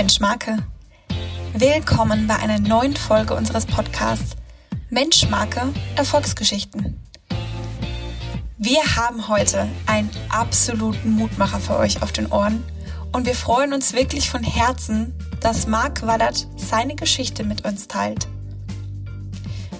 [0.00, 0.56] Menschmarke.
[1.52, 4.34] Willkommen bei einer neuen Folge unseres Podcasts
[4.88, 6.98] Menschmarke Erfolgsgeschichten.
[8.56, 12.64] Wir haben heute einen absoluten Mutmacher für euch auf den Ohren
[13.12, 18.26] und wir freuen uns wirklich von Herzen, dass Marc Wallert seine Geschichte mit uns teilt.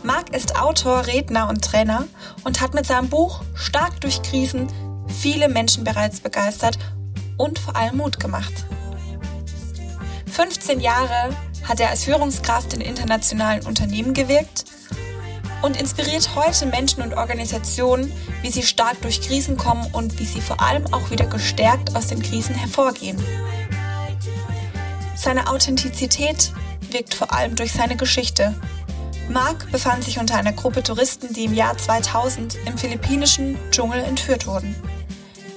[0.03, 2.05] Marc ist Autor, Redner und Trainer
[2.45, 4.67] und hat mit seinem Buch Stark durch Krisen
[5.09, 6.79] viele Menschen bereits begeistert
[7.39, 8.67] und vor allem Mut gemacht.
[10.41, 11.37] 15 Jahre
[11.69, 14.65] hat er als Führungskraft in internationalen Unternehmen gewirkt
[15.61, 20.41] und inspiriert heute Menschen und Organisationen, wie sie stark durch Krisen kommen und wie sie
[20.41, 23.23] vor allem auch wieder gestärkt aus den Krisen hervorgehen.
[25.15, 26.55] Seine Authentizität
[26.91, 28.55] wirkt vor allem durch seine Geschichte.
[29.29, 34.47] Mark befand sich unter einer Gruppe Touristen, die im Jahr 2000 im philippinischen Dschungel entführt
[34.47, 34.75] wurden.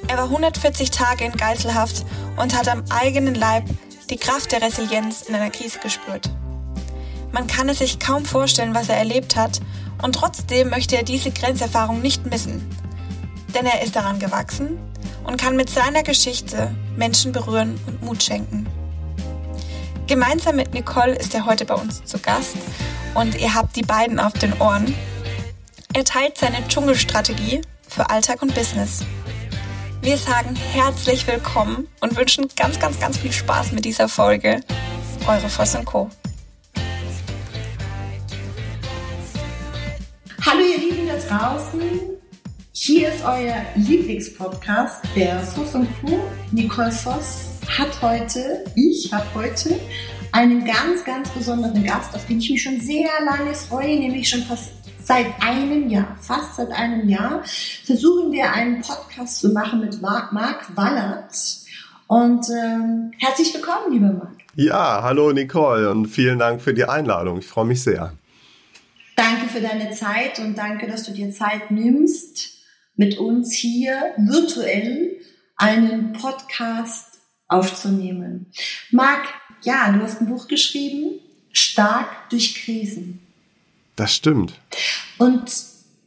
[0.10, 2.04] Er war 140 Tage in Geiselhaft
[2.36, 3.64] und hat am eigenen Leib
[4.10, 6.30] die Kraft der Resilienz in einer Krise gespürt.
[7.32, 9.60] Man kann es sich kaum vorstellen, was er erlebt hat,
[10.02, 12.68] und trotzdem möchte er diese Grenzerfahrung nicht missen.
[13.56, 14.78] Denn er ist daran gewachsen
[15.24, 18.68] und kann mit seiner Geschichte Menschen berühren und Mut schenken.
[20.08, 22.58] Gemeinsam mit Nicole ist er heute bei uns zu Gast
[23.16, 24.94] und ihr habt die beiden auf den Ohren.
[25.94, 29.06] Er teilt seine Dschungelstrategie für Alltag und Business.
[30.04, 34.60] Wir sagen herzlich willkommen und wünschen ganz, ganz, ganz viel Spaß mit dieser Folge.
[35.26, 36.10] Eure Voss Co.
[40.46, 41.80] Hallo ihr Lieben da draußen.
[42.74, 46.20] Hier ist euer Lieblingspodcast, der Voss Co.
[46.52, 49.80] Nicole Voss hat heute, ich habe heute
[50.34, 54.44] einen ganz, ganz besonderen Gast, auf den ich mich schon sehr lange freue, nämlich schon
[54.44, 57.44] fast Seit einem Jahr, fast seit einem Jahr,
[57.84, 61.36] versuchen wir einen Podcast zu machen mit Marc Wallert.
[62.08, 64.38] Und ähm, herzlich willkommen, lieber Marc.
[64.56, 67.40] Ja, hallo Nicole und vielen Dank für die Einladung.
[67.40, 68.14] Ich freue mich sehr.
[69.18, 72.60] Danke für deine Zeit und danke, dass du dir Zeit nimmst,
[72.96, 75.18] mit uns hier virtuell
[75.58, 77.20] einen Podcast
[77.50, 78.54] aufzunehmen.
[78.92, 79.26] Marc,
[79.64, 81.20] ja, du hast ein Buch geschrieben,
[81.52, 83.23] Stark durch Krisen.
[83.96, 84.54] Das stimmt.
[85.18, 85.44] Und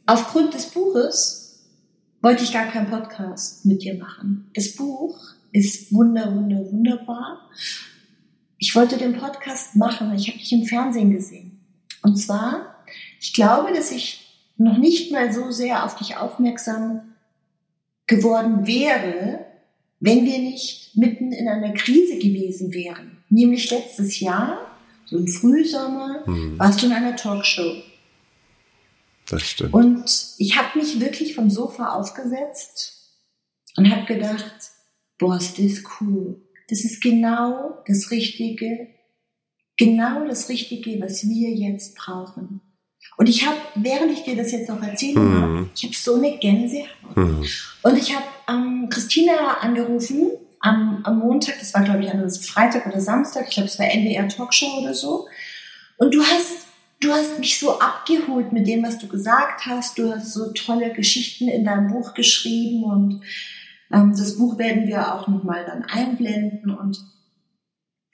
[0.05, 1.65] aufgrund des Buches
[2.21, 4.49] wollte ich gar keinen Podcast mit dir machen.
[4.53, 5.17] Das Buch
[5.51, 7.49] ist wunder, wunder, wunderbar.
[8.57, 11.59] Ich wollte den Podcast machen, ich habe dich im Fernsehen gesehen.
[12.01, 12.75] Und zwar,
[13.19, 14.27] ich glaube, dass ich
[14.57, 17.01] noch nicht mal so sehr auf dich aufmerksam
[18.07, 19.45] geworden wäre,
[19.99, 23.17] wenn wir nicht mitten in einer Krise gewesen wären.
[23.29, 24.66] Nämlich letztes Jahr
[25.09, 26.59] so im Frühsommer, hm.
[26.59, 27.81] warst du in einer Talkshow.
[29.29, 29.73] Das stimmt.
[29.73, 30.05] Und
[30.37, 33.11] ich habe mich wirklich vom Sofa aufgesetzt
[33.75, 34.53] und habe gedacht,
[35.17, 36.41] boah, ist das cool.
[36.69, 38.87] Das ist genau das Richtige,
[39.77, 42.61] genau das Richtige, was wir jetzt brauchen.
[43.17, 45.69] Und ich habe, während ich dir das jetzt noch erzähle, hm.
[45.73, 47.15] ich habe so eine Gänsehaut.
[47.15, 47.45] Hm.
[47.83, 50.31] Und ich habe ähm, Christina angerufen
[50.67, 53.85] am, am Montag, das war glaube ich an Freitag oder Samstag, ich glaube es war
[53.85, 55.27] NDR Talkshow oder so.
[55.97, 56.67] Und du hast,
[56.99, 59.97] du hast mich so abgeholt mit dem, was du gesagt hast.
[59.97, 63.21] Du hast so tolle Geschichten in deinem Buch geschrieben und
[63.91, 66.99] ähm, das Buch werden wir auch nochmal dann einblenden und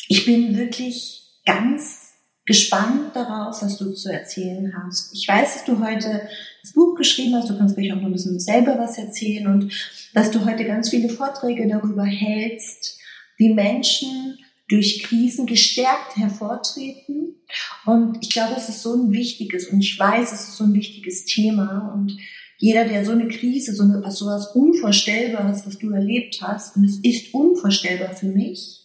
[0.08, 2.03] ich bin wirklich ganz
[2.46, 5.14] gespannt darauf, was du zu erzählen hast.
[5.14, 6.28] Ich weiß, dass du heute
[6.62, 9.74] das Buch geschrieben hast, du kannst gleich auch noch ein bisschen selber was erzählen und
[10.14, 13.00] dass du heute ganz viele Vorträge darüber hältst,
[13.38, 14.38] wie Menschen
[14.68, 17.36] durch Krisen gestärkt hervortreten.
[17.86, 20.74] Und ich glaube, es ist so ein wichtiges und ich weiß, es ist so ein
[20.74, 22.18] wichtiges Thema und
[22.58, 24.22] jeder, der so eine Krise, so, eine, was
[24.56, 28.83] Unvorstellbares, was du erlebt hast, und es ist unvorstellbar für mich,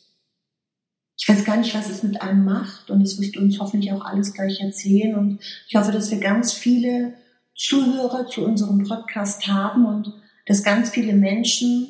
[1.18, 3.92] ich weiß gar nicht, was es mit einem macht und das wirst du uns hoffentlich
[3.92, 7.14] auch alles gleich erzählen und ich hoffe, dass wir ganz viele
[7.56, 10.12] Zuhörer zu unserem Podcast haben und
[10.46, 11.88] dass ganz viele Menschen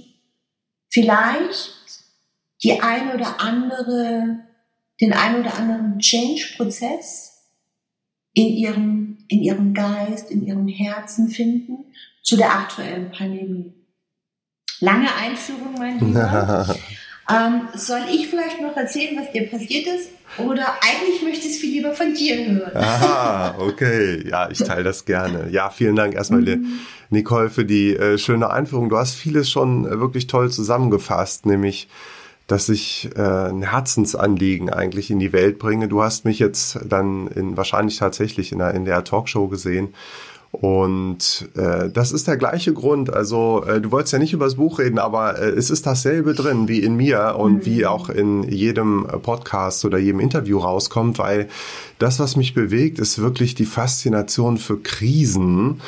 [0.88, 1.74] vielleicht
[2.62, 4.38] die ein oder andere,
[5.00, 7.44] den ein oder anderen Change-Prozess
[8.32, 11.84] in ihrem, in ihrem Geist, in ihrem Herzen finden
[12.22, 13.74] zu der aktuellen Pandemie.
[14.80, 16.74] Lange Einführung, mein Lieber.
[17.30, 20.10] Ähm, soll ich vielleicht noch erzählen, was dir passiert ist?
[20.38, 22.76] Oder eigentlich möchte ich es viel lieber von dir hören.
[22.76, 24.26] Aha, okay.
[24.28, 25.48] Ja, ich teile das gerne.
[25.50, 26.80] Ja, vielen Dank erstmal, mhm.
[27.10, 28.88] Nicole, für die äh, schöne Einführung.
[28.88, 31.88] Du hast vieles schon äh, wirklich toll zusammengefasst, nämlich
[32.46, 35.86] dass ich äh, ein Herzensanliegen eigentlich in die Welt bringe.
[35.86, 39.94] Du hast mich jetzt dann in, wahrscheinlich tatsächlich in der, in der Talkshow gesehen
[40.50, 43.12] Und äh, das ist der gleiche Grund.
[43.12, 46.34] Also äh, du wolltest ja nicht über das Buch reden, aber äh, es ist dasselbe
[46.34, 47.66] drin wie in mir und mhm.
[47.66, 51.48] wie auch in jedem Podcast oder jedem Interview rauskommt, weil
[51.98, 55.80] das, was mich bewegt, ist wirklich die Faszination für Krisen.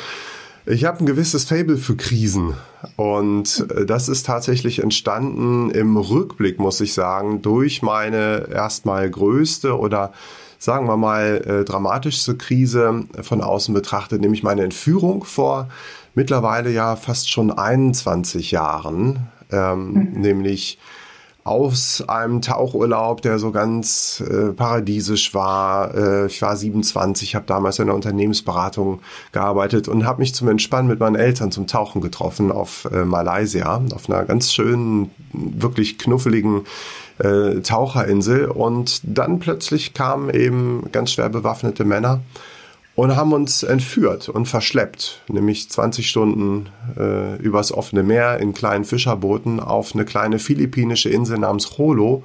[0.67, 2.53] Ich habe ein gewisses Fable für Krisen
[2.95, 9.77] und äh, das ist tatsächlich entstanden im Rückblick, muss ich sagen, durch meine erstmal größte
[9.77, 10.13] oder
[10.61, 15.69] sagen wir mal, äh, dramatischste Krise von außen betrachtet, nämlich meine Entführung vor
[16.13, 20.21] mittlerweile ja fast schon 21 Jahren, ähm, mhm.
[20.21, 20.77] nämlich
[21.43, 25.95] aus einem Tauchurlaub, der so ganz äh, paradiesisch war.
[25.95, 28.99] Äh, ich war 27, habe damals in der Unternehmensberatung
[29.31, 33.81] gearbeitet und habe mich zum Entspannen mit meinen Eltern zum Tauchen getroffen auf äh, Malaysia,
[33.93, 36.61] auf einer ganz schönen, wirklich knuffeligen
[37.17, 38.45] äh, Taucherinsel.
[38.45, 42.21] Und dann plötzlich kamen eben ganz schwer bewaffnete Männer
[42.95, 48.85] und haben uns entführt und verschleppt, nämlich 20 Stunden äh, übers offene Meer in kleinen
[48.85, 52.23] Fischerbooten auf eine kleine philippinische Insel namens Holo.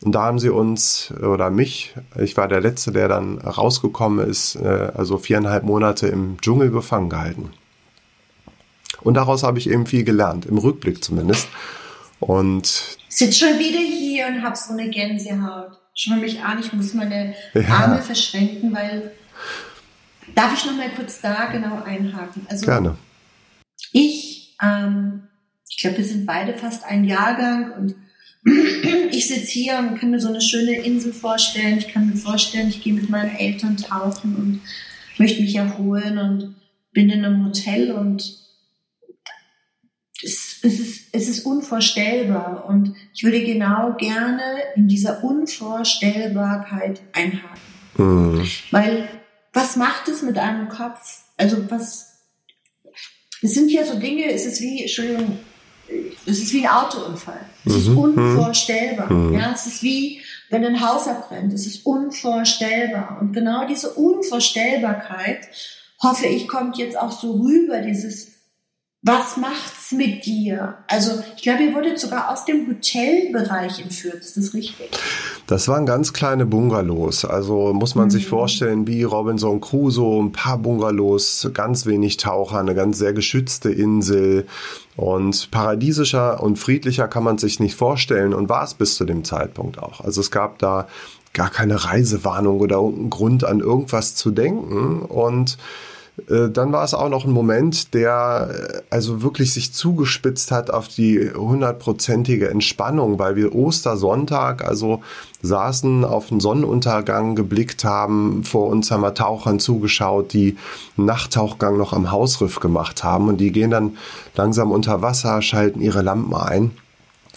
[0.00, 4.56] Und da haben sie uns oder mich, ich war der Letzte, der dann rausgekommen ist,
[4.56, 7.50] äh, also viereinhalb Monate im Dschungel gefangen gehalten.
[9.02, 11.48] Und daraus habe ich eben viel gelernt, im Rückblick zumindest.
[12.20, 15.78] Und sitze schon wieder hier und habe so eine Gänsehaut.
[15.94, 17.68] Schau mich an, ich muss meine ja.
[17.68, 19.12] Arme verschränken, weil
[20.38, 22.46] Darf ich noch mal kurz da genau einhaken?
[22.48, 22.96] Also Gerne.
[23.90, 25.24] Ich, ähm,
[25.68, 27.96] ich glaube, wir sind beide fast ein Jahrgang und
[29.10, 31.78] ich sitze hier und kann mir so eine schöne Insel vorstellen.
[31.78, 34.60] Ich kann mir vorstellen, ich gehe mit meinen Eltern tauchen und
[35.18, 36.54] möchte mich erholen und
[36.92, 38.38] bin in einem Hotel und
[40.22, 42.64] es, es, ist, es ist unvorstellbar.
[42.68, 44.40] Und ich würde genau gerne
[44.76, 47.60] in dieser Unvorstellbarkeit einhaken.
[47.96, 48.48] Mhm.
[48.70, 49.08] Weil
[49.58, 51.22] was macht es mit einem Kopf?
[51.36, 52.20] Also was,
[53.42, 55.38] es sind ja so Dinge, es ist wie, Entschuldigung,
[56.26, 57.40] es ist wie ein Autounfall.
[57.64, 57.78] Es mhm.
[57.78, 59.12] ist unvorstellbar.
[59.12, 59.34] Mhm.
[59.34, 60.20] Ja, es ist wie,
[60.50, 61.52] wenn ein Haus abbrennt.
[61.52, 63.18] Es ist unvorstellbar.
[63.20, 65.48] Und genau diese Unvorstellbarkeit,
[66.02, 68.37] hoffe ich, kommt jetzt auch so rüber, dieses,
[69.08, 70.74] was macht's mit dir?
[70.86, 74.16] Also, ich glaube, ihr wurdet sogar aus dem Hotelbereich entführt.
[74.16, 74.90] Ist das richtig?
[75.46, 77.24] Das waren ganz kleine Bungalows.
[77.24, 78.10] Also muss man mhm.
[78.10, 83.70] sich vorstellen, wie Robinson Crusoe, ein paar Bungalows, ganz wenig Taucher, eine ganz sehr geschützte
[83.70, 84.46] Insel.
[84.96, 89.24] Und paradiesischer und friedlicher kann man sich nicht vorstellen und war es bis zu dem
[89.24, 90.02] Zeitpunkt auch.
[90.02, 90.86] Also es gab da
[91.32, 95.56] gar keine Reisewarnung oder irgendeinen Grund an irgendwas zu denken und
[96.26, 100.88] dann war es auch noch ein Moment, der äh, also wirklich sich zugespitzt hat auf
[100.88, 105.02] die hundertprozentige Entspannung, weil wir Ostersonntag also
[105.42, 110.56] saßen, auf den Sonnenuntergang geblickt haben, vor uns haben wir Tauchern zugeschaut, die
[110.96, 113.96] einen Nachttauchgang noch am Hausriff gemacht haben und die gehen dann
[114.34, 116.72] langsam unter Wasser, schalten ihre Lampen ein.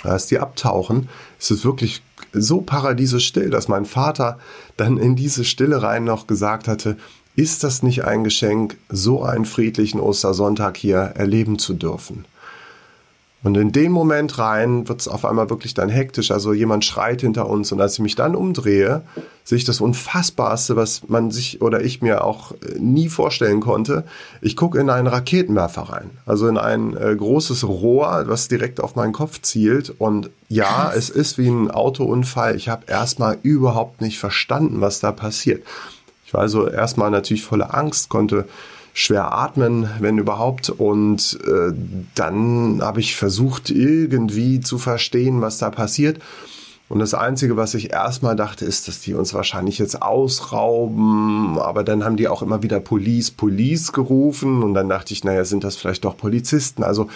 [0.03, 2.01] Als die abtauchen, ist es wirklich
[2.33, 4.39] so paradiesisch still, dass mein Vater
[4.77, 6.97] dann in diese Stille rein noch gesagt hatte,
[7.35, 12.25] ist das nicht ein Geschenk, so einen friedlichen Ostersonntag hier erleben zu dürfen?
[13.43, 16.29] Und in den Moment rein wird es auf einmal wirklich dann hektisch.
[16.29, 19.01] Also jemand schreit hinter uns und als ich mich dann umdrehe,
[19.43, 24.03] sehe ich das Unfassbarste, was man sich oder ich mir auch äh, nie vorstellen konnte.
[24.41, 28.95] Ich gucke in einen Raketenwerfer rein, also in ein äh, großes Rohr, was direkt auf
[28.95, 29.89] meinen Kopf zielt.
[29.97, 32.55] Und ja, es ist wie ein Autounfall.
[32.55, 35.63] Ich habe erstmal überhaupt nicht verstanden, was da passiert.
[36.31, 38.45] Ich war also erstmal natürlich voller Angst, konnte
[38.93, 40.69] schwer atmen, wenn überhaupt.
[40.69, 41.73] Und äh,
[42.15, 46.21] dann habe ich versucht, irgendwie zu verstehen, was da passiert.
[46.87, 51.59] Und das Einzige, was ich erstmal dachte, ist, dass die uns wahrscheinlich jetzt ausrauben.
[51.59, 54.63] Aber dann haben die auch immer wieder Police, Police gerufen.
[54.63, 56.85] Und dann dachte ich, naja, sind das vielleicht doch Polizisten?
[56.85, 57.09] Also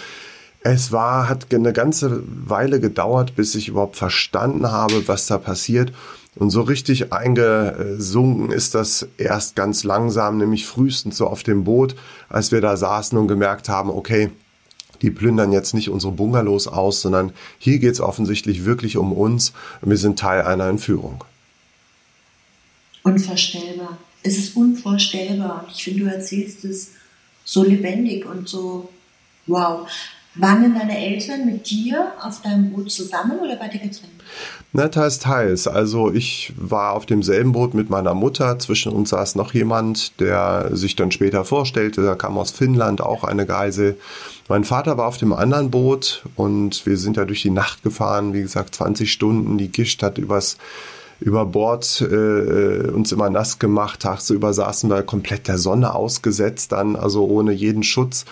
[0.59, 5.93] es war, hat eine ganze Weile gedauert, bis ich überhaupt verstanden habe, was da passiert.
[6.35, 11.95] Und so richtig eingesunken ist das erst ganz langsam, nämlich frühestens so auf dem Boot,
[12.27, 14.31] als wir da saßen und gemerkt haben, okay,
[15.01, 19.53] die plündern jetzt nicht unsere Bungalows aus, sondern hier geht es offensichtlich wirklich um uns
[19.81, 21.23] und wir sind Teil einer Entführung.
[23.03, 23.97] Unvorstellbar.
[24.23, 25.65] Es ist unvorstellbar.
[25.73, 26.91] Ich finde, du erzählst es
[27.43, 28.89] so lebendig und so
[29.45, 29.87] wow.
[30.37, 34.11] Waren deine Eltern mit dir auf deinem Boot zusammen oder wart ihr getrennt?
[34.73, 35.67] Na, teils, teils.
[35.67, 38.59] Also ich war auf demselben Boot mit meiner Mutter.
[38.59, 42.01] Zwischen uns saß noch jemand, der sich dann später vorstellte.
[42.01, 43.97] Der kam aus Finnland, auch eine Geisel.
[44.49, 48.33] Mein Vater war auf dem anderen Boot und wir sind ja durch die Nacht gefahren.
[48.33, 49.57] Wie gesagt, 20 Stunden.
[49.57, 50.57] Die Gischt hat übers
[51.19, 54.01] über Bord äh, uns immer nass gemacht.
[54.01, 58.25] Tagsüber saßen wir komplett der Sonne ausgesetzt, dann also ohne jeden Schutz.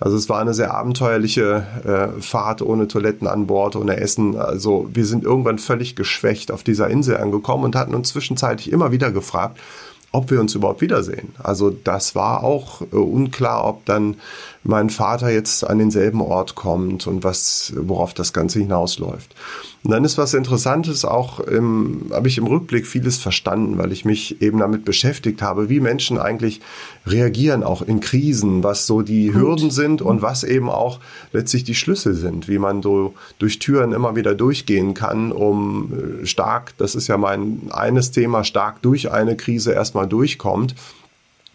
[0.00, 4.34] Also es war eine sehr abenteuerliche äh, Fahrt ohne Toiletten an Bord, ohne Essen.
[4.36, 8.92] Also wir sind irgendwann völlig geschwächt auf dieser Insel angekommen und hatten uns zwischenzeitlich immer
[8.92, 9.58] wieder gefragt,
[10.12, 11.34] ob wir uns überhaupt wiedersehen.
[11.42, 14.16] Also das war auch äh, unklar, ob dann
[14.62, 19.34] mein Vater jetzt an denselben Ort kommt und was, worauf das Ganze hinausläuft.
[19.82, 24.42] Und dann ist was Interessantes auch, habe ich im Rückblick vieles verstanden, weil ich mich
[24.42, 26.60] eben damit beschäftigt habe, wie Menschen eigentlich
[27.06, 29.36] reagieren, auch in Krisen, was so die Gut.
[29.36, 31.00] Hürden sind und was eben auch
[31.32, 36.26] letztlich die Schlüssel sind, wie man so durch Türen immer wieder durchgehen kann, um äh,
[36.26, 40.74] stark, das ist ja mein eines Thema, stark durch eine Krise erstmal durchkommt.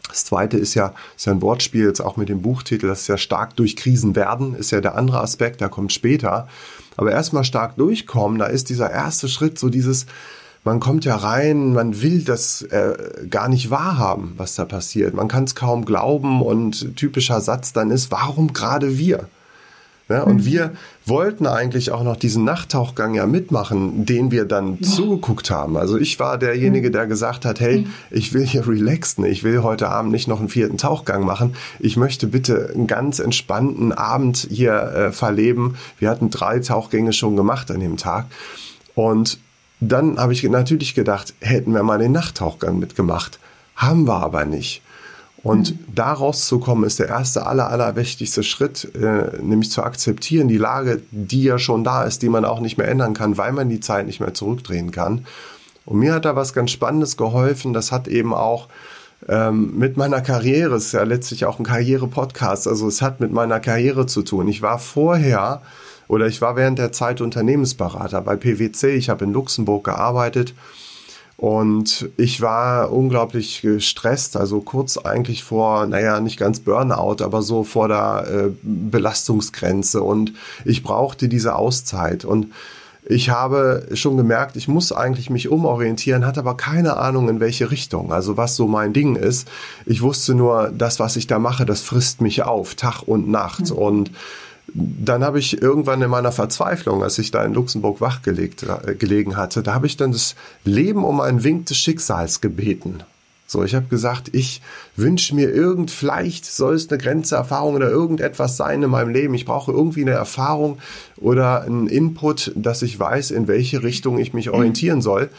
[0.08, 3.08] Das zweite ist ja, ist ja ein Wortspiel jetzt auch mit dem Buchtitel, das ist
[3.08, 6.48] ja stark durch Krisen werden, ist ja der andere Aspekt, der kommt später.
[6.96, 10.06] Aber erstmal stark durchkommen, da ist dieser erste Schritt so dieses,
[10.64, 15.14] man kommt ja rein, man will das äh, gar nicht wahrhaben, was da passiert.
[15.14, 19.28] Man kann es kaum glauben und typischer Satz dann ist, warum gerade wir?
[20.08, 20.46] Ja, und mhm.
[20.46, 20.72] wir
[21.06, 24.88] wollten eigentlich auch noch diesen Nachttauchgang ja mitmachen, den wir dann ja.
[24.88, 25.78] zugeguckt haben.
[25.78, 26.94] Also ich war derjenige, mhm.
[26.94, 27.94] der gesagt hat, hey, mhm.
[28.12, 31.56] ich will hier relaxen, ich will heute Abend nicht noch einen vierten Tauchgang machen.
[31.80, 35.76] Ich möchte bitte einen ganz entspannten Abend hier äh, verleben.
[35.98, 38.28] Wir hatten drei Tauchgänge schon gemacht an dem Tag.
[38.94, 39.40] Und
[39.80, 43.40] dann habe ich natürlich gedacht, hätten wir mal den Nachttauchgang mitgemacht.
[43.76, 44.82] Haben wir aber nicht.
[45.46, 45.94] Und mhm.
[45.94, 50.58] daraus zu kommen, ist der erste, aller, aller wichtigste Schritt, äh, nämlich zu akzeptieren, die
[50.58, 53.70] Lage, die ja schon da ist, die man auch nicht mehr ändern kann, weil man
[53.70, 55.28] die Zeit nicht mehr zurückdrehen kann.
[55.86, 57.74] Und mir hat da was ganz Spannendes geholfen.
[57.74, 58.70] Das hat eben auch
[59.30, 63.32] ähm, mit meiner Karriere, es ist ja letztlich auch ein Karriere-Podcast, also es hat mit
[63.32, 64.48] meiner Karriere zu tun.
[64.48, 65.62] Ich war vorher
[66.08, 68.96] oder ich war während der Zeit Unternehmensberater bei PwC.
[68.96, 70.56] Ich habe in Luxemburg gearbeitet
[71.38, 77.64] und ich war unglaublich gestresst, also kurz eigentlich vor, naja, nicht ganz Burnout, aber so
[77.64, 80.02] vor der äh, Belastungsgrenze.
[80.02, 82.24] Und ich brauchte diese Auszeit.
[82.24, 82.54] Und
[83.08, 87.70] ich habe schon gemerkt, ich muss eigentlich mich umorientieren, hatte aber keine Ahnung, in welche
[87.70, 89.48] Richtung, also was so mein Ding ist.
[89.86, 93.72] Ich wusste nur, das, was ich da mache, das frisst mich auf, Tag und Nacht.
[93.72, 93.78] Mhm.
[93.78, 94.12] Und
[94.76, 99.38] dann habe ich irgendwann in meiner Verzweiflung, als ich da in Luxemburg wachgelegt äh, gelegen
[99.38, 103.04] hatte, da habe ich dann das Leben um einen Wink des Schicksals gebeten.
[103.48, 104.62] So, ich habe gesagt, ich
[104.96, 109.34] wünsche mir irgend, vielleicht soll es eine Grenzeerfahrung oder irgendetwas sein in meinem Leben.
[109.36, 110.80] Ich brauche irgendwie eine Erfahrung
[111.18, 115.30] oder einen Input, dass ich weiß, in welche Richtung ich mich orientieren soll.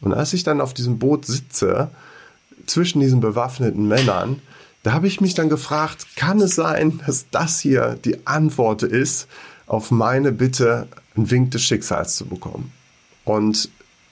[0.00, 1.90] Und als ich dann auf diesem Boot sitze,
[2.66, 4.40] zwischen diesen bewaffneten Männern,
[4.84, 9.26] da habe ich mich dann gefragt, kann es sein, dass das hier die Antwort ist
[9.66, 10.86] auf meine Bitte,
[11.16, 12.70] einen Wink des Schicksals zu bekommen?
[13.24, 13.70] Und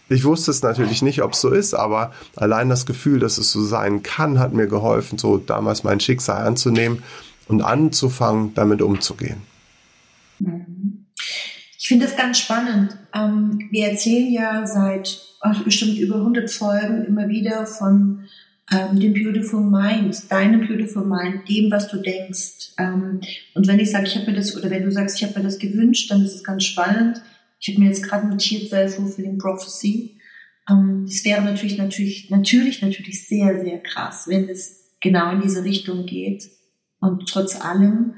[0.09, 3.53] ich wusste es natürlich nicht, ob es so ist, aber allein das Gefühl, dass es
[3.53, 7.03] so sein kann, hat mir geholfen, so damals mein Schicksal anzunehmen
[7.49, 9.43] und anzufangen, damit umzugehen.
[10.39, 11.05] Mhm.
[11.79, 12.97] Ich finde das ganz spannend.
[13.15, 15.21] Ähm, wir erzählen ja seit
[15.65, 18.25] bestimmt über 100 Folgen immer wieder von
[18.71, 22.73] ähm, dem Beautiful Mind, deinem Beautiful Mind, dem, was du denkst.
[22.79, 23.21] Ähm,
[23.55, 25.45] und wenn ich sage, ich habe mir das, oder wenn du sagst, ich habe mir
[25.45, 27.23] das gewünscht, dann ist es ganz spannend.
[27.59, 30.19] Ich habe mir jetzt gerade notiert, Self-Fulfilling Prophecy.
[30.71, 35.65] Ähm, das wäre natürlich, natürlich, natürlich, natürlich sehr, sehr krass, wenn es genau in diese
[35.65, 36.49] Richtung geht.
[37.01, 38.15] Und trotz allem,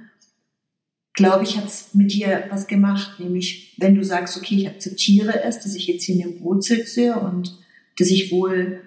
[1.15, 3.19] glaube ich, hat es mit dir was gemacht.
[3.19, 6.65] Nämlich, wenn du sagst, okay, ich akzeptiere es, dass ich jetzt hier in dem Boot
[6.65, 7.59] sitze und
[7.99, 8.81] dass ich wohl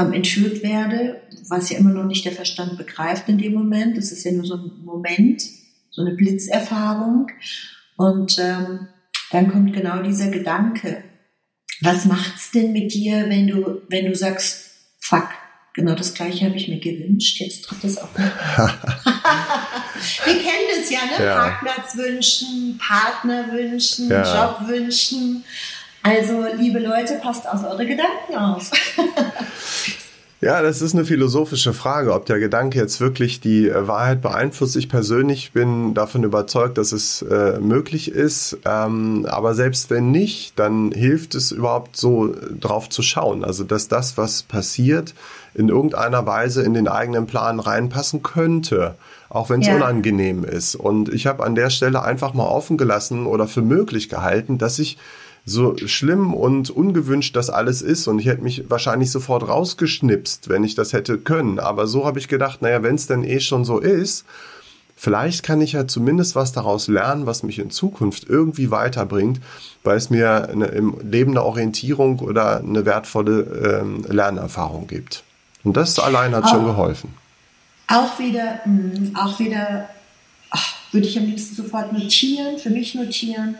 [0.00, 3.96] ähm, entführt werde, was ja immer noch nicht der Verstand begreift in dem Moment.
[3.96, 5.42] Das ist ja nur so ein Moment,
[5.90, 7.28] so eine Blitzerfahrung.
[7.96, 8.88] Und ähm,
[9.30, 11.04] dann kommt genau dieser Gedanke.
[11.80, 14.70] Was macht's denn mit dir, wenn du, wenn du sagst,
[15.00, 15.28] fuck,
[15.74, 18.08] genau das gleiche habe ich mir gewünscht, jetzt tritt es auch
[20.24, 21.24] Wir kennen das ja, ne?
[21.24, 21.34] Ja.
[21.36, 24.22] Parkplatz wünschen, Partner wünschen, ja.
[24.22, 25.44] Job wünschen.
[26.04, 28.70] Also, liebe Leute, passt auf eure Gedanken auf.
[30.40, 34.76] Ja, das ist eine philosophische Frage, ob der Gedanke jetzt wirklich die äh, Wahrheit beeinflusst.
[34.76, 38.58] Ich persönlich bin davon überzeugt, dass es äh, möglich ist.
[38.66, 43.42] Ähm, aber selbst wenn nicht, dann hilft es überhaupt so drauf zu schauen.
[43.42, 45.14] Also, dass das, was passiert,
[45.54, 48.96] in irgendeiner Weise in den eigenen Plan reinpassen könnte,
[49.30, 49.76] auch wenn es ja.
[49.76, 50.74] unangenehm ist.
[50.74, 54.78] Und ich habe an der Stelle einfach mal offen gelassen oder für möglich gehalten, dass
[54.78, 54.98] ich
[55.46, 60.64] so schlimm und ungewünscht das alles ist und ich hätte mich wahrscheinlich sofort rausgeschnipst, wenn
[60.64, 61.58] ich das hätte können.
[61.58, 64.24] Aber so habe ich gedacht, naja, wenn es denn eh schon so ist,
[64.96, 69.40] vielleicht kann ich ja zumindest was daraus lernen, was mich in Zukunft irgendwie weiterbringt,
[69.82, 75.24] weil es mir eine, im Leben eine Orientierung oder eine wertvolle ähm, Lernerfahrung gibt.
[75.62, 77.14] Und das allein hat auch, schon geholfen.
[77.88, 79.90] Auch wieder, mh, mm, auch wieder,
[80.50, 83.56] ach, würde ich am liebsten sofort notieren, für mich notieren.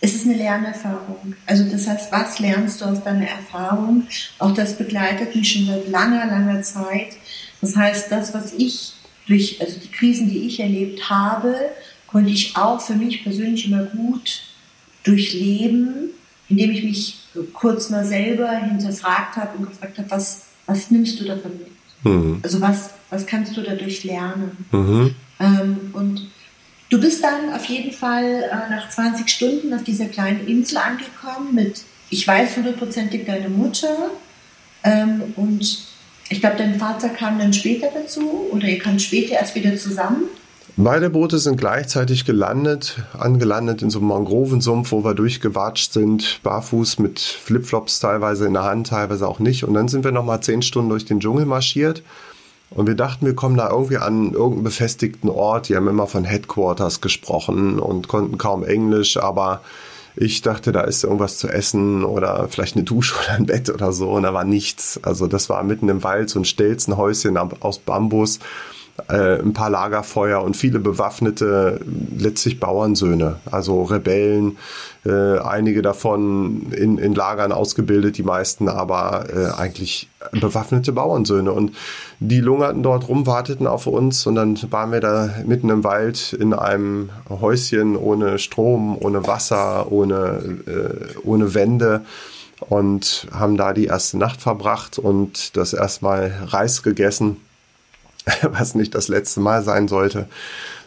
[0.00, 1.34] Es ist eine Lernerfahrung.
[1.46, 4.04] Also das heißt, was lernst du aus deiner Erfahrung?
[4.38, 7.16] Auch das begleitet mich schon seit langer, langer Zeit.
[7.60, 8.94] Das heißt, das, was ich
[9.26, 11.54] durch, also die Krisen, die ich erlebt habe,
[12.06, 14.42] konnte ich auch für mich persönlich immer gut
[15.04, 16.10] durchleben,
[16.48, 17.18] indem ich mich
[17.52, 21.70] kurz mal selber hinterfragt habe und gefragt habe, was, was nimmst du davon mit?
[22.04, 22.40] Mhm.
[22.42, 24.66] Also was, was kannst du dadurch lernen?
[24.72, 25.14] Mhm.
[25.38, 26.30] Ähm, und
[26.90, 31.54] du bist dann auf jeden Fall äh, nach 20 Stunden auf dieser kleinen Insel angekommen
[31.54, 34.10] mit, ich weiß hundertprozentig deine Mutter
[34.82, 35.86] ähm, und
[36.28, 40.24] ich glaube, dein Vater kam dann später dazu oder ihr kamt später erst wieder zusammen.
[40.76, 47.00] Beide Boote sind gleichzeitig gelandet, angelandet in so einem Mangrovensumpf, wo wir durchgewatscht sind, barfuß
[47.00, 49.64] mit Flipflops teilweise in der Hand, teilweise auch nicht.
[49.64, 52.02] Und dann sind wir nochmal zehn Stunden durch den Dschungel marschiert.
[52.70, 55.68] Und wir dachten, wir kommen da irgendwie an irgendeinen befestigten Ort.
[55.68, 59.60] Die haben immer von Headquarters gesprochen und konnten kaum Englisch, aber
[60.16, 63.92] ich dachte, da ist irgendwas zu essen oder vielleicht eine Dusche oder ein Bett oder
[63.92, 64.10] so.
[64.10, 65.00] Und da war nichts.
[65.02, 68.38] Also das war mitten im Wald, so ein Stelzenhäuschen aus Bambus,
[69.08, 71.80] äh, ein paar Lagerfeuer und viele bewaffnete,
[72.16, 74.58] letztlich Bauernsöhne, also Rebellen,
[75.04, 81.52] äh, einige davon in, in Lagern ausgebildet, die meisten aber äh, eigentlich bewaffnete Bauernsöhne.
[81.52, 81.72] Und
[82.18, 86.34] die lungerten dort rum, warteten auf uns und dann waren wir da mitten im Wald
[86.34, 92.02] in einem Häuschen ohne Strom, ohne Wasser, ohne, äh, ohne Wände
[92.60, 97.38] und haben da die erste Nacht verbracht und das erstmal Reis gegessen,
[98.42, 100.26] was nicht das letzte Mal sein sollte.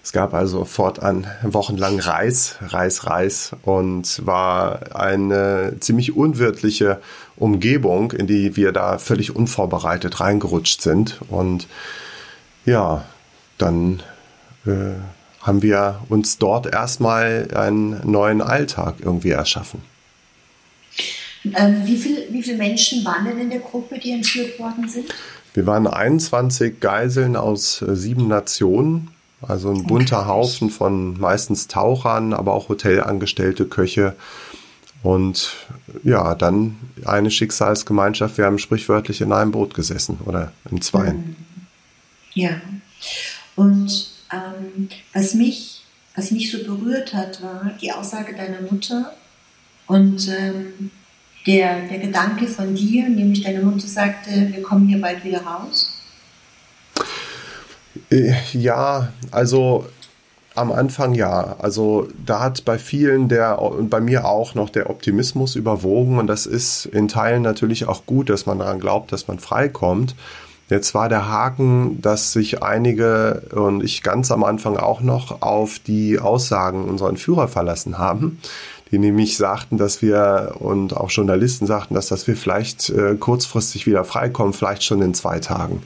[0.04, 7.00] Es gab also fortan wochenlang Reis, Reis, Reis und war eine ziemlich unwirtliche
[7.38, 11.20] Umgebung, in die wir da völlig unvorbereitet reingerutscht sind.
[11.30, 11.68] Und
[12.66, 13.06] ja,
[13.58, 14.04] dann
[14.66, 14.96] äh,
[15.42, 19.82] haben wir uns dort erstmal einen neuen Alltag irgendwie erschaffen.
[21.56, 25.14] Ähm, wie, viel, wie viele Menschen waren denn in der Gruppe, die entführt worden sind?
[25.54, 29.10] Wir waren 21 Geiseln aus äh, sieben Nationen
[29.48, 30.28] also ein bunter okay.
[30.28, 34.16] Haufen von meistens Tauchern, aber auch Hotelangestellte, Köche.
[35.02, 35.54] Und
[36.04, 38.38] ja, dann eine Schicksalsgemeinschaft.
[38.38, 41.10] Wir haben sprichwörtlich in einem Boot gesessen oder in zwei.
[41.10, 41.36] Hm.
[42.34, 42.62] Ja.
[43.56, 45.84] Und ähm, was, mich,
[46.16, 49.14] was mich so berührt hat, war die Aussage deiner Mutter
[49.88, 50.90] und ähm,
[51.46, 55.90] der, der Gedanke von dir, nämlich deine Mutter sagte, wir kommen hier bald wieder raus.
[58.10, 59.86] Äh, ja, also
[60.56, 61.56] am Anfang ja.
[61.60, 66.28] Also da hat bei vielen der und bei mir auch noch der Optimismus überwogen und
[66.28, 70.16] das ist in Teilen natürlich auch gut, dass man daran glaubt, dass man freikommt.
[70.70, 75.80] Jetzt war der Haken, dass sich einige und ich ganz am Anfang auch noch auf
[75.80, 78.40] die Aussagen unseren Führer verlassen haben,
[78.94, 83.88] die nämlich sagten, dass wir und auch Journalisten sagten, dass, dass wir vielleicht äh, kurzfristig
[83.88, 85.82] wieder freikommen, vielleicht schon in zwei Tagen.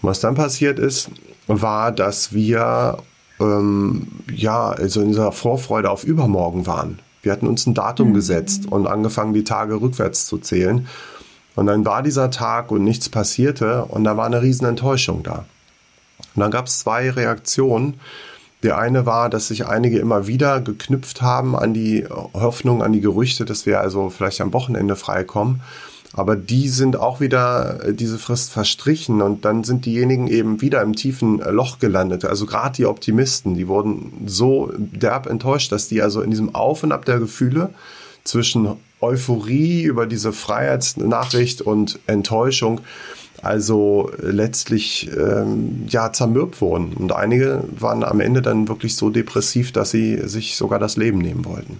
[0.00, 1.10] Was dann passiert ist,
[1.46, 2.96] war, dass wir
[3.38, 7.00] ähm, ja also in dieser Vorfreude auf übermorgen waren.
[7.20, 8.14] Wir hatten uns ein Datum mhm.
[8.14, 10.88] gesetzt und angefangen, die Tage rückwärts zu zählen.
[11.54, 15.44] Und dann war dieser Tag und nichts passierte und da war eine riesen Enttäuschung da.
[16.34, 18.00] Und dann gab es zwei Reaktionen.
[18.62, 23.00] Die eine war, dass sich einige immer wieder geknüpft haben an die Hoffnung, an die
[23.00, 25.60] Gerüchte, dass wir also vielleicht am Wochenende freikommen.
[26.14, 30.82] Aber die sind auch wieder äh, diese Frist verstrichen und dann sind diejenigen eben wieder
[30.82, 32.24] im tiefen Loch gelandet.
[32.24, 36.82] Also gerade die Optimisten, die wurden so derb enttäuscht, dass die also in diesem Auf
[36.82, 37.70] und Ab der Gefühle
[38.24, 42.82] zwischen Euphorie über diese Freiheitsnachricht und Enttäuschung
[43.40, 46.92] also letztlich ähm, ja zermürbt wurden.
[46.94, 51.18] Und einige waren am Ende dann wirklich so depressiv, dass sie sich sogar das Leben
[51.18, 51.78] nehmen wollten.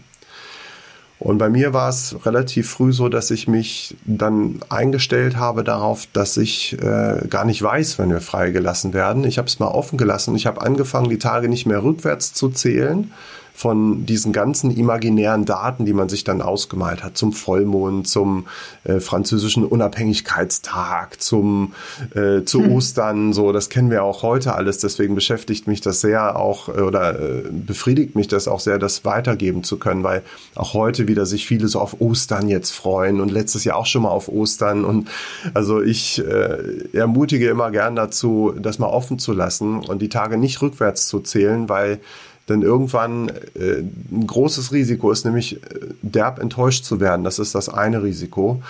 [1.23, 6.09] Und bei mir war es relativ früh so, dass ich mich dann eingestellt habe darauf,
[6.13, 9.23] dass ich äh, gar nicht weiß, wenn wir freigelassen werden.
[9.23, 10.35] Ich habe es mal offen gelassen.
[10.35, 13.13] Ich habe angefangen, die Tage nicht mehr rückwärts zu zählen,
[13.55, 18.47] von diesen ganzen imaginären Daten, die man sich dann ausgemalt hat, zum Vollmond, zum
[18.85, 21.75] äh, französischen Unabhängigkeitstag, zum
[22.15, 22.73] äh, zu hm.
[22.73, 24.79] Ostern, so das kennen wir auch heute alles.
[24.79, 29.05] Deswegen beschäftigt mich das sehr auch äh, oder äh, befriedigt mich das auch sehr, das
[29.05, 30.23] weitergeben zu können, weil
[30.55, 34.03] auch heute wieder sich viele so auf Ostern jetzt freuen und letztes Jahr auch schon
[34.03, 35.09] mal auf Ostern und
[35.55, 40.37] also ich äh, ermutige immer gern dazu, das mal offen zu lassen und die Tage
[40.37, 42.01] nicht rückwärts zu zählen, weil
[42.49, 47.25] denn irgendwann äh, ein großes Risiko ist, nämlich äh, derb enttäuscht zu werden.
[47.25, 48.63] Das ist das eine Risiko.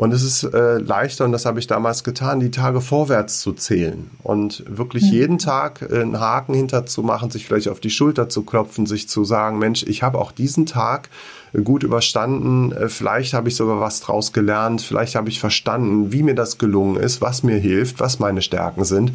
[0.00, 3.52] Und es ist äh, leichter, und das habe ich damals getan, die Tage vorwärts zu
[3.52, 5.10] zählen und wirklich ja.
[5.10, 9.24] jeden Tag äh, einen Haken hinterzumachen, sich vielleicht auf die Schulter zu klopfen, sich zu
[9.24, 11.10] sagen, Mensch, ich habe auch diesen Tag
[11.52, 16.12] äh, gut überstanden, äh, vielleicht habe ich sogar was draus gelernt, vielleicht habe ich verstanden,
[16.12, 19.12] wie mir das gelungen ist, was mir hilft, was meine Stärken sind.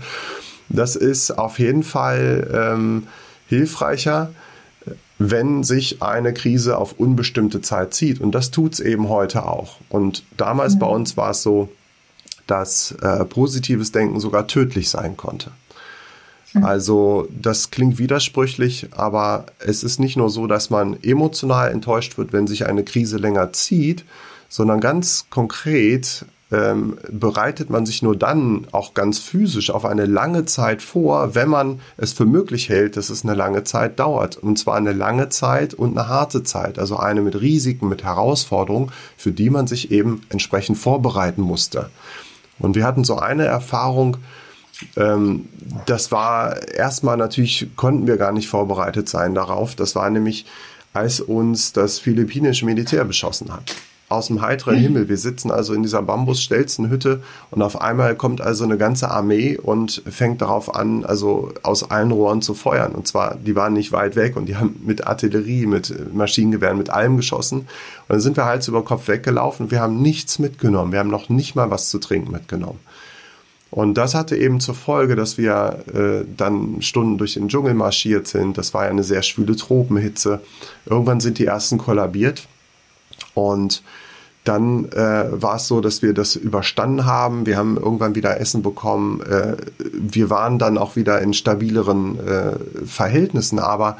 [0.67, 3.07] Das ist auf jeden Fall ähm,
[3.47, 4.31] hilfreicher,
[5.17, 8.19] wenn sich eine Krise auf unbestimmte Zeit zieht.
[8.19, 9.77] Und das tut's eben heute auch.
[9.89, 10.79] Und damals mhm.
[10.79, 11.69] bei uns war es so,
[12.47, 15.51] dass äh, positives Denken sogar tödlich sein konnte.
[16.53, 16.63] Mhm.
[16.63, 22.33] Also das klingt widersprüchlich, aber es ist nicht nur so, dass man emotional enttäuscht wird,
[22.33, 24.05] wenn sich eine Krise länger zieht,
[24.49, 30.45] sondern ganz konkret ähm, bereitet man sich nur dann auch ganz physisch auf eine lange
[30.45, 34.37] Zeit vor, wenn man es für möglich hält, dass es eine lange Zeit dauert.
[34.37, 38.91] Und zwar eine lange Zeit und eine harte Zeit, also eine mit Risiken, mit Herausforderungen,
[39.17, 41.89] für die man sich eben entsprechend vorbereiten musste.
[42.59, 44.17] Und wir hatten so eine Erfahrung,
[44.97, 45.49] ähm,
[45.87, 49.75] das war erstmal natürlich, konnten wir gar nicht vorbereitet sein darauf.
[49.75, 50.45] Das war nämlich,
[50.93, 53.75] als uns das philippinische Militär beschossen hat
[54.07, 55.09] aus dem heiteren Himmel.
[55.09, 60.03] Wir sitzen also in dieser Bambusstelzenhütte und auf einmal kommt also eine ganze Armee und
[60.07, 62.93] fängt darauf an, also aus allen Rohren zu feuern.
[62.93, 66.91] Und zwar, die waren nicht weit weg und die haben mit Artillerie, mit Maschinengewehren, mit
[66.91, 67.61] allem geschossen.
[67.61, 67.67] Und
[68.09, 69.71] dann sind wir Hals über Kopf weggelaufen.
[69.71, 70.91] Wir haben nichts mitgenommen.
[70.91, 72.79] Wir haben noch nicht mal was zu trinken mitgenommen.
[73.71, 78.27] Und das hatte eben zur Folge, dass wir äh, dann Stunden durch den Dschungel marschiert
[78.27, 78.57] sind.
[78.57, 80.41] Das war ja eine sehr schwüle Tropenhitze.
[80.85, 82.47] Irgendwann sind die ersten kollabiert
[83.35, 83.83] und
[84.45, 87.45] dann äh, war es so, dass wir das überstanden haben.
[87.45, 89.21] Wir haben irgendwann wieder Essen bekommen.
[89.21, 92.53] Äh, wir waren dann auch wieder in stabileren äh,
[92.85, 93.57] Verhältnissen.
[93.57, 93.97] Aber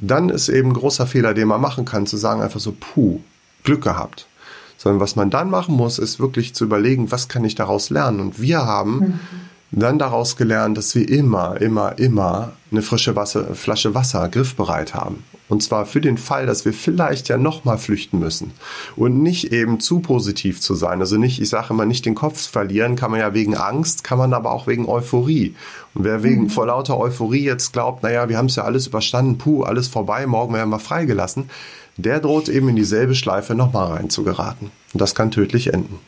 [0.00, 3.20] dann ist eben ein großer Fehler, den man machen kann, zu sagen einfach so, puh,
[3.62, 4.26] Glück gehabt.
[4.78, 8.20] Sondern was man dann machen muss, ist wirklich zu überlegen, was kann ich daraus lernen.
[8.20, 9.20] Und wir haben mhm
[9.80, 15.24] dann daraus gelernt, dass wir immer, immer, immer eine frische Wasser, Flasche Wasser griffbereit haben.
[15.48, 18.52] Und zwar für den Fall, dass wir vielleicht ja nochmal flüchten müssen.
[18.96, 21.00] Und nicht eben zu positiv zu sein.
[21.00, 24.18] Also nicht, ich sage immer, nicht den Kopf verlieren, kann man ja wegen Angst, kann
[24.18, 25.54] man aber auch wegen Euphorie.
[25.94, 26.50] Und wer wegen mhm.
[26.50, 30.26] vor lauter Euphorie jetzt glaubt, naja, wir haben es ja alles überstanden, puh, alles vorbei,
[30.26, 31.50] morgen werden wir freigelassen,
[31.96, 34.70] der droht eben in dieselbe Schleife nochmal reinzugeraten.
[34.92, 35.98] Und das kann tödlich enden.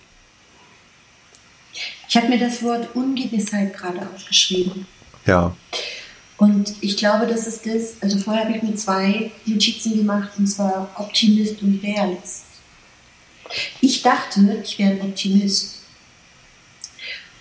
[2.09, 4.87] Ich habe mir das Wort Ungewissheit gerade aufgeschrieben.
[5.27, 5.55] Ja.
[6.39, 10.47] Und ich glaube, das ist das, also vorher habe ich mir zwei Notizen gemacht, und
[10.47, 12.45] zwar Optimist und Realist.
[13.81, 15.77] Ich dachte, ich wäre ein Optimist.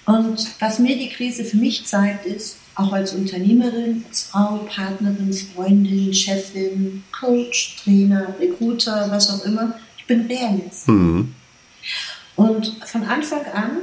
[0.06, 5.34] Und was mir die Krise für mich zeigt, ist, auch als Unternehmerin, als Frau, Partnerin,
[5.34, 10.88] Freundin, Chefin, Coach, Trainer, Recruiter, was auch immer, ich bin Realist.
[10.88, 11.34] Mhm.
[12.36, 13.78] Und von Anfang an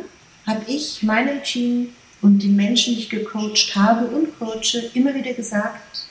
[0.47, 5.33] habe ich meinem Team und den Menschen, die ich gecoacht habe und coache, immer wieder
[5.33, 6.07] gesagt,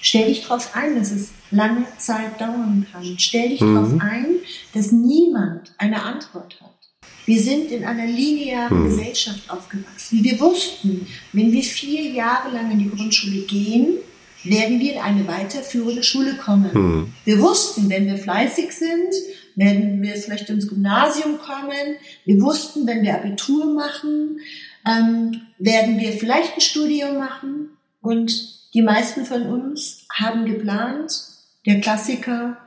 [0.00, 3.16] stell dich darauf ein, dass es lange Zeit dauern kann.
[3.18, 3.74] Stell dich mhm.
[3.74, 4.26] darauf ein,
[4.74, 6.70] dass niemand eine Antwort hat.
[7.26, 8.88] Wir sind in einer linearen mhm.
[8.88, 10.22] Gesellschaft aufgewachsen.
[10.22, 13.98] Wir wussten, wenn wir vier Jahre lang in die Grundschule gehen,
[14.44, 16.70] werden wir in eine weiterführende Schule kommen.
[16.72, 17.12] Mhm.
[17.24, 19.12] Wir wussten, wenn wir fleißig sind,
[19.56, 21.96] werden wir vielleicht ins Gymnasium kommen.
[22.24, 24.38] Wir wussten, wenn wir Abitur machen,
[24.86, 27.70] ähm, werden wir vielleicht ein Studium machen.
[28.00, 31.12] Und die meisten von uns haben geplant,
[31.64, 32.58] der Klassiker,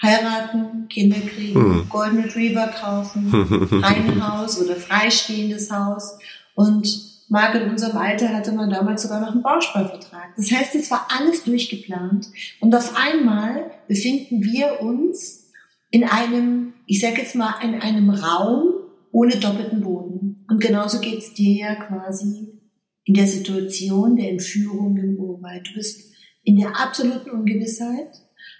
[0.00, 1.88] heiraten, Kinder kriegen, hm.
[1.88, 6.18] Golden Retriever kaufen, ein Haus oder freistehendes Haus.
[6.54, 10.34] Und Marc in unserem Alter hatte man damals sogar noch einen Bausparvertrag.
[10.36, 12.28] Das heißt, es war alles durchgeplant.
[12.60, 15.47] Und auf einmal befinden wir uns
[15.90, 18.74] in einem, ich sage jetzt mal, in einem Raum
[19.10, 20.44] ohne doppelten Boden.
[20.48, 22.60] Und genauso geht's dir ja quasi
[23.04, 25.66] in der Situation der Entführung im Urwald.
[25.68, 26.12] Du bist
[26.44, 28.10] in der absoluten Ungewissheit.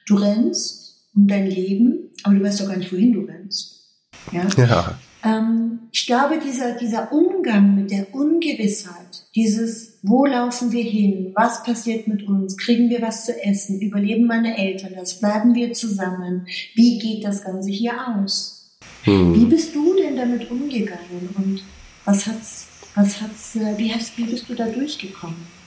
[0.07, 3.85] Du rennst um dein Leben, aber du weißt doch gar nicht, wohin du rennst.
[4.33, 4.47] Ja.
[4.57, 4.99] ja.
[5.25, 11.63] Ähm, ich glaube, dieser, dieser Umgang mit der Ungewissheit, dieses, wo laufen wir hin, was
[11.63, 16.47] passiert mit uns, kriegen wir was zu essen, überleben meine Eltern das, bleiben wir zusammen,
[16.75, 18.71] wie geht das Ganze hier aus?
[19.03, 19.35] Hm.
[19.35, 21.63] Wie bist du denn damit umgegangen und
[22.05, 25.58] was hat's, was hat's, äh, wie, hast, wie bist du da durchgekommen?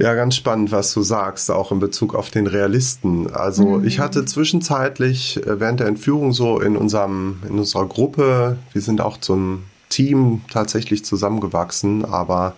[0.00, 3.30] Ja, ganz spannend, was du sagst, auch in Bezug auf den Realisten.
[3.34, 3.86] Also mhm.
[3.86, 9.02] ich hatte zwischenzeitlich äh, während der Entführung so in unserem, in unserer Gruppe, wir sind
[9.02, 12.54] auch zum Team tatsächlich zusammengewachsen, aber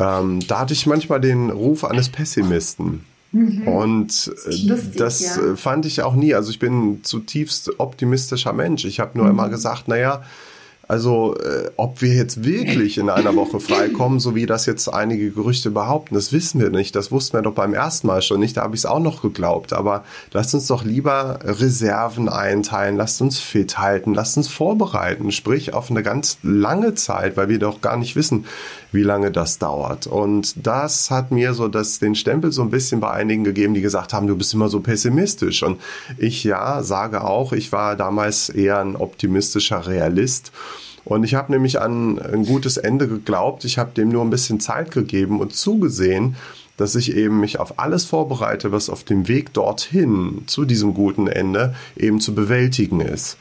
[0.00, 3.04] ähm, da hatte ich manchmal den Ruf eines Pessimisten.
[3.30, 3.68] Mhm.
[3.68, 5.54] Und äh, Lustig, das ja.
[5.54, 6.34] fand ich auch nie.
[6.34, 8.84] Also ich bin ein zutiefst optimistischer Mensch.
[8.84, 9.32] Ich habe nur mhm.
[9.32, 10.24] immer gesagt, naja,
[10.92, 15.30] also, äh, ob wir jetzt wirklich in einer Woche freikommen, so wie das jetzt einige
[15.30, 16.94] Gerüchte behaupten, das wissen wir nicht.
[16.94, 18.58] Das wussten wir doch beim ersten Mal schon nicht.
[18.58, 19.72] Da habe ich es auch noch geglaubt.
[19.72, 25.72] Aber lasst uns doch lieber Reserven einteilen, lasst uns fit halten, lasst uns vorbereiten, sprich
[25.72, 28.44] auf eine ganz lange Zeit, weil wir doch gar nicht wissen,
[28.92, 30.06] wie lange das dauert.
[30.06, 33.80] Und das hat mir so das, den Stempel so ein bisschen bei einigen gegeben, die
[33.80, 35.62] gesagt haben, du bist immer so pessimistisch.
[35.62, 35.80] Und
[36.18, 40.52] ich ja sage auch, ich war damals eher ein optimistischer Realist.
[41.04, 43.64] Und ich habe nämlich an ein gutes Ende geglaubt.
[43.64, 46.36] Ich habe dem nur ein bisschen Zeit gegeben und zugesehen,
[46.76, 51.26] dass ich eben mich auf alles vorbereite, was auf dem Weg dorthin zu diesem guten
[51.26, 53.36] Ende eben zu bewältigen ist.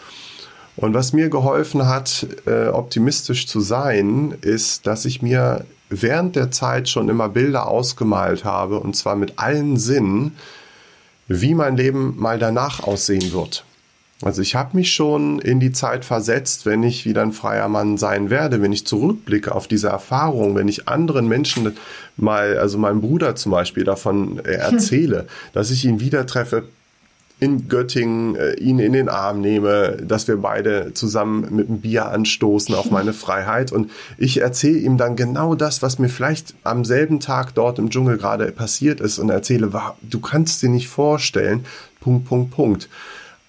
[0.82, 6.50] Und was mir geholfen hat, äh, optimistisch zu sein, ist, dass ich mir während der
[6.50, 10.36] Zeit schon immer Bilder ausgemalt habe, und zwar mit allen Sinnen,
[11.28, 13.63] wie mein Leben mal danach aussehen wird.
[14.24, 17.98] Also ich habe mich schon in die Zeit versetzt, wenn ich wieder ein freier Mann
[17.98, 21.76] sein werde, wenn ich zurückblicke auf diese Erfahrung, wenn ich anderen Menschen
[22.17, 26.63] mal, also meinem Bruder zum Beispiel davon äh, erzähle, dass ich ihn wieder treffe
[27.41, 32.10] in Göttingen, äh, ihn in den Arm nehme, dass wir beide zusammen mit einem Bier
[32.10, 36.86] anstoßen auf meine Freiheit und ich erzähle ihm dann genau das, was mir vielleicht am
[36.86, 39.71] selben Tag dort im Dschungel gerade passiert ist und erzähle,
[40.04, 41.65] du kannst dir nicht vorstellen,
[41.99, 42.89] Punkt, Punkt, Punkt.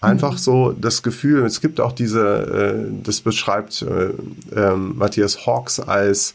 [0.01, 5.79] Einfach so das Gefühl, es gibt auch diese, äh, das beschreibt äh, äh, Matthias Hawks
[5.79, 6.33] als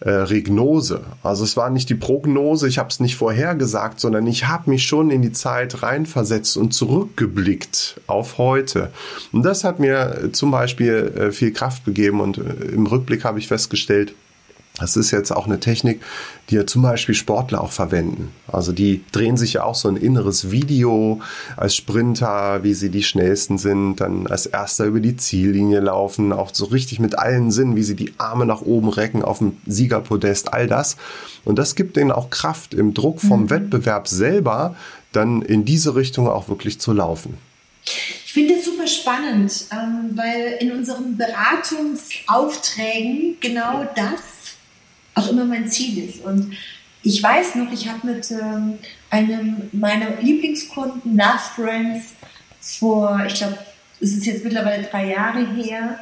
[0.00, 1.00] äh, Regnose.
[1.22, 4.84] Also es war nicht die Prognose, ich habe es nicht vorhergesagt, sondern ich habe mich
[4.84, 8.90] schon in die Zeit reinversetzt und zurückgeblickt auf heute.
[9.32, 12.42] Und das hat mir zum Beispiel äh, viel Kraft gegeben und äh,
[12.74, 14.14] im Rückblick habe ich festgestellt,
[14.78, 16.02] das ist jetzt auch eine Technik,
[16.50, 18.30] die ja zum Beispiel Sportler auch verwenden.
[18.46, 21.20] Also die drehen sich ja auch so ein inneres Video
[21.56, 26.50] als Sprinter, wie sie die schnellsten sind, dann als erster über die Ziellinie laufen, auch
[26.52, 30.52] so richtig mit allen Sinnen, wie sie die Arme nach oben recken auf dem Siegerpodest,
[30.52, 30.96] all das.
[31.44, 33.50] Und das gibt denen auch Kraft im Druck vom mhm.
[33.50, 34.76] Wettbewerb selber,
[35.12, 37.38] dann in diese Richtung auch wirklich zu laufen.
[37.86, 44.36] Ich finde es super spannend, ähm, weil in unseren Beratungsaufträgen genau das
[45.16, 46.24] auch immer mein Ziel ist.
[46.24, 46.52] Und
[47.02, 48.78] ich weiß noch, ich habe mit ähm,
[49.10, 52.14] einem meiner Lieblingskunden, Love Friends,
[52.60, 53.58] vor, ich glaube,
[54.00, 56.00] es ist jetzt mittlerweile drei Jahre her,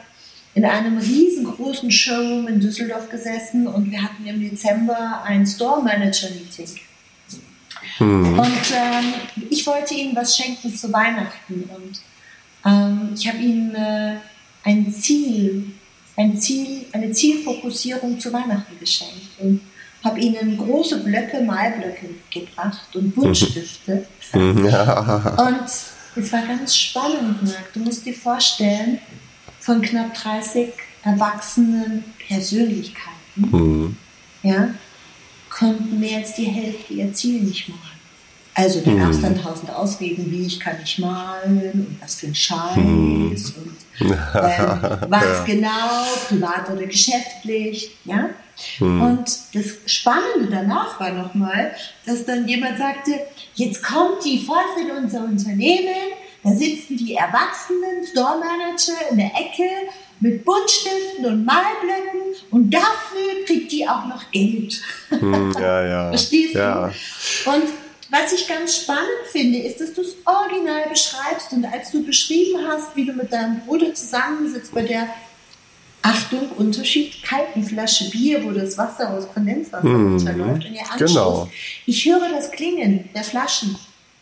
[0.55, 6.29] in einem riesengroßen Showroom in Düsseldorf gesessen und wir hatten im Dezember ein Store Manager
[6.31, 6.81] Meeting.
[7.98, 8.38] Mhm.
[8.38, 9.14] Und ähm,
[9.50, 12.00] ich wollte ihm was schenken zu Weihnachten und
[12.64, 14.16] ähm, ich habe ihm äh,
[14.64, 15.72] ein Ziel
[16.16, 19.61] ein Ziel, eine Zielfokussierung zu Weihnachten geschenkt und
[20.03, 24.07] habe ihnen große Blöcke, Malblöcke gebracht und Buntstifte.
[24.35, 24.66] Mhm.
[24.66, 25.48] Ja.
[25.48, 25.64] Und
[26.16, 27.72] es war ganz spannend, Marc.
[27.72, 28.98] Du musst dir vorstellen,
[29.61, 30.72] von knapp 30
[31.05, 33.96] erwachsenen Persönlichkeiten, mhm.
[34.42, 34.68] ja,
[35.48, 37.93] konnten mehr als die Hälfte ihr Ziel nicht machen.
[38.54, 42.28] Also da gab es dann tausend Ausreden, wie ich kann nicht malen und was für
[42.28, 43.30] ein Scheiß hm.
[43.30, 43.36] und
[44.00, 44.10] ähm,
[45.08, 45.44] was ja.
[45.44, 48.30] genau, privat oder geschäftlich, ja.
[48.78, 49.02] Hm.
[49.02, 51.72] Und das Spannende danach war nochmal,
[52.06, 53.10] dass dann jemand sagte,
[53.54, 56.12] jetzt kommt die Phase in unser Unternehmen,
[56.44, 59.68] da sitzen die erwachsenen Store Manager in der Ecke
[60.20, 64.80] mit Buntstiften und Malblöcken und dafür kriegt die auch noch Geld.
[65.08, 66.08] Hm, ja, ja.
[66.10, 66.92] Verstehst ja.
[67.44, 67.50] du?
[67.50, 72.04] Und was ich ganz spannend finde, ist, dass du es original beschreibst und als du
[72.04, 75.08] beschrieben hast, wie du mit deinem Bruder zusammensitzt bei der
[76.02, 80.16] Achtung, Unterschied, kalten Flasche Bier, wo das Wasser aus Kondenswasser mhm.
[80.18, 80.98] runterläuft und ihr anschaust.
[80.98, 81.48] Genau.
[81.86, 83.78] Ich höre das Klingen der Flaschen.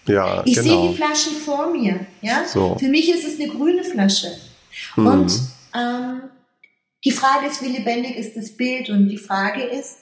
[0.07, 0.69] Ja, ich genau.
[0.69, 2.07] sehe die Flaschen vor mir.
[2.21, 2.45] Ja?
[2.47, 2.77] So.
[2.79, 4.33] Für mich ist es eine grüne Flasche.
[4.95, 5.07] Mhm.
[5.07, 5.41] Und
[5.75, 6.23] ähm,
[7.05, 8.89] die Frage ist, wie lebendig ist das Bild?
[8.89, 9.99] Und die Frage ist,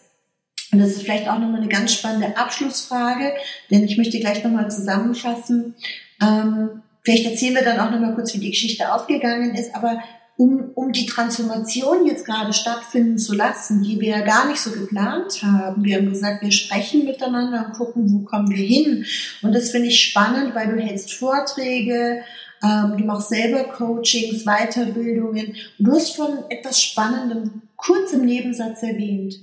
[0.72, 3.32] und das ist vielleicht auch nochmal eine ganz spannende Abschlussfrage,
[3.70, 5.74] denn ich möchte gleich nochmal zusammenfassen.
[6.22, 10.00] Ähm, vielleicht erzählen wir dann auch nochmal kurz, wie die Geschichte ausgegangen ist, aber
[10.36, 15.42] um, um die Transformation jetzt gerade stattfinden zu lassen, die wir gar nicht so geplant
[15.42, 15.84] haben.
[15.84, 19.04] Wir haben gesagt, wir sprechen miteinander und gucken, wo kommen wir hin.
[19.42, 22.22] Und das finde ich spannend, weil du hältst Vorträge,
[22.62, 25.56] ähm, du machst selber Coachings, Weiterbildungen.
[25.78, 29.34] Und du hast von etwas Spannendem kurz im Nebensatz erwähnt.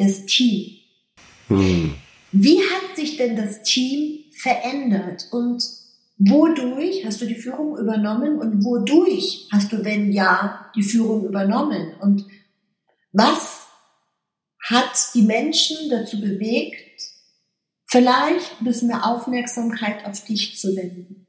[0.00, 0.78] Das Team.
[1.48, 1.94] Hm.
[2.32, 5.62] Wie hat sich denn das Team verändert und
[6.16, 11.92] wodurch hast du die Führung übernommen und wodurch hast du, wenn ja, die Führung übernommen?
[12.00, 12.24] Und
[13.12, 13.66] was
[14.64, 17.02] hat die Menschen dazu bewegt,
[17.86, 21.26] vielleicht ein bisschen mehr Aufmerksamkeit auf dich zu wenden?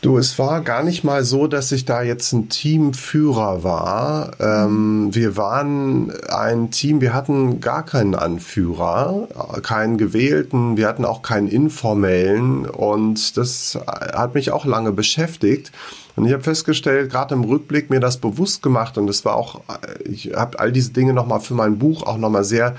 [0.00, 4.30] Du, es war gar nicht mal so, dass ich da jetzt ein Teamführer war.
[4.38, 9.26] Ähm, wir waren ein Team, wir hatten gar keinen Anführer,
[9.62, 15.72] keinen gewählten, wir hatten auch keinen informellen und das hat mich auch lange beschäftigt.
[16.14, 19.62] Und ich habe festgestellt, gerade im Rückblick mir das bewusst gemacht und es war auch,
[20.04, 22.76] ich habe all diese Dinge nochmal für mein Buch auch nochmal sehr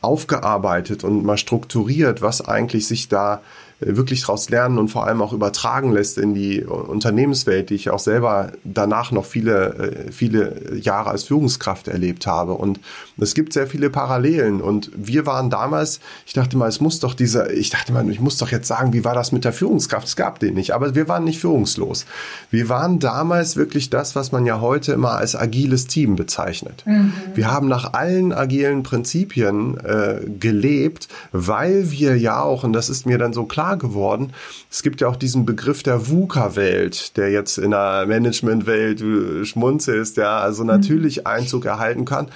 [0.00, 3.42] aufgearbeitet und mal strukturiert, was eigentlich sich da
[3.80, 7.98] wirklich daraus lernen und vor allem auch übertragen lässt in die Unternehmenswelt, die ich auch
[7.98, 12.54] selber danach noch viele, äh, viele Jahre als Führungskraft erlebt habe.
[12.54, 12.80] Und
[13.18, 14.60] es gibt sehr viele Parallelen.
[14.60, 18.20] Und wir waren damals, ich dachte mal, es muss doch dieser, ich dachte mal, ich
[18.20, 20.06] muss doch jetzt sagen, wie war das mit der Führungskraft?
[20.06, 22.06] Es gab den nicht, aber wir waren nicht führungslos.
[22.50, 26.84] Wir waren damals wirklich das, was man ja heute immer als agiles Team bezeichnet.
[26.86, 27.12] Mhm.
[27.34, 33.04] Wir haben nach allen agilen Prinzipien äh, gelebt, weil wir ja auch, und das ist
[33.06, 34.32] mir dann so klar geworden.
[34.70, 40.38] Es gibt ja auch diesen Begriff der VUCA-Welt, der jetzt in der Management-Welt schmunzelst, ja,
[40.38, 40.68] also mhm.
[40.68, 42.28] natürlich Einzug erhalten kann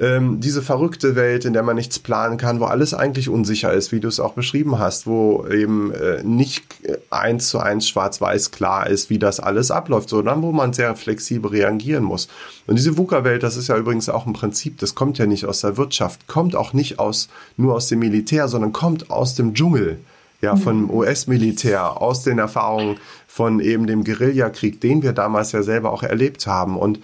[0.00, 3.92] ähm, diese verrückte Welt, in der man nichts planen kann, wo alles eigentlich unsicher ist,
[3.92, 6.64] wie du es auch beschrieben hast, wo eben äh, nicht
[7.10, 11.50] eins zu eins schwarz-weiß klar ist, wie das alles abläuft, sondern wo man sehr flexibel
[11.50, 12.28] reagieren muss.
[12.66, 15.60] Und diese VUCA-Welt, das ist ja übrigens auch ein Prinzip, das kommt ja nicht aus
[15.60, 19.98] der Wirtschaft, kommt auch nicht aus, nur aus dem Militär, sondern kommt aus dem Dschungel
[20.40, 25.92] ja, vom US-Militär, aus den Erfahrungen von eben dem Guerillakrieg, den wir damals ja selber
[25.92, 26.76] auch erlebt haben.
[26.76, 27.00] Und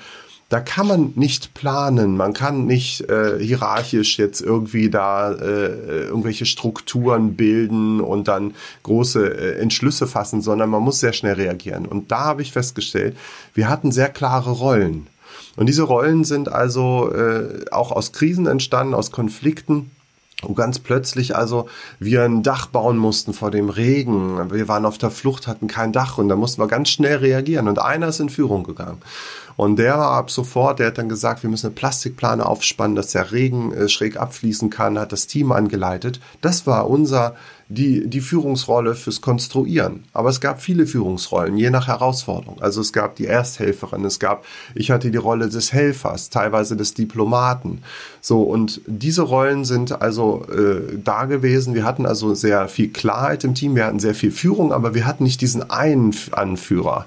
[0.52, 6.44] da kann man nicht planen, man kann nicht äh, hierarchisch jetzt irgendwie da äh, irgendwelche
[6.44, 11.86] Strukturen bilden und dann große äh, Entschlüsse fassen, sondern man muss sehr schnell reagieren.
[11.86, 13.16] Und da habe ich festgestellt,
[13.54, 15.06] wir hatten sehr klare Rollen.
[15.56, 19.90] Und diese Rollen sind also äh, auch aus Krisen entstanden, aus Konflikten
[20.42, 24.50] wo ganz plötzlich also wir ein Dach bauen mussten vor dem Regen.
[24.52, 27.68] Wir waren auf der Flucht, hatten kein Dach und da mussten wir ganz schnell reagieren.
[27.68, 29.00] Und einer ist in Führung gegangen.
[29.56, 33.12] Und der war ab sofort, der hat dann gesagt, wir müssen eine Plastikplane aufspannen, dass
[33.12, 36.20] der Regen äh, schräg abfließen kann, hat das Team angeleitet.
[36.40, 37.34] Das war unser,
[37.68, 40.04] die, die Führungsrolle fürs Konstruieren.
[40.12, 42.60] Aber es gab viele Führungsrollen, je nach Herausforderung.
[42.60, 46.94] Also es gab die Ersthelferin, es gab, ich hatte die Rolle des Helfers, teilweise des
[46.94, 47.82] Diplomaten.
[48.20, 51.74] So, und diese Rollen sind also äh, da gewesen.
[51.74, 55.06] Wir hatten also sehr viel Klarheit im Team, wir hatten sehr viel Führung, aber wir
[55.06, 57.06] hatten nicht diesen einen Anführer.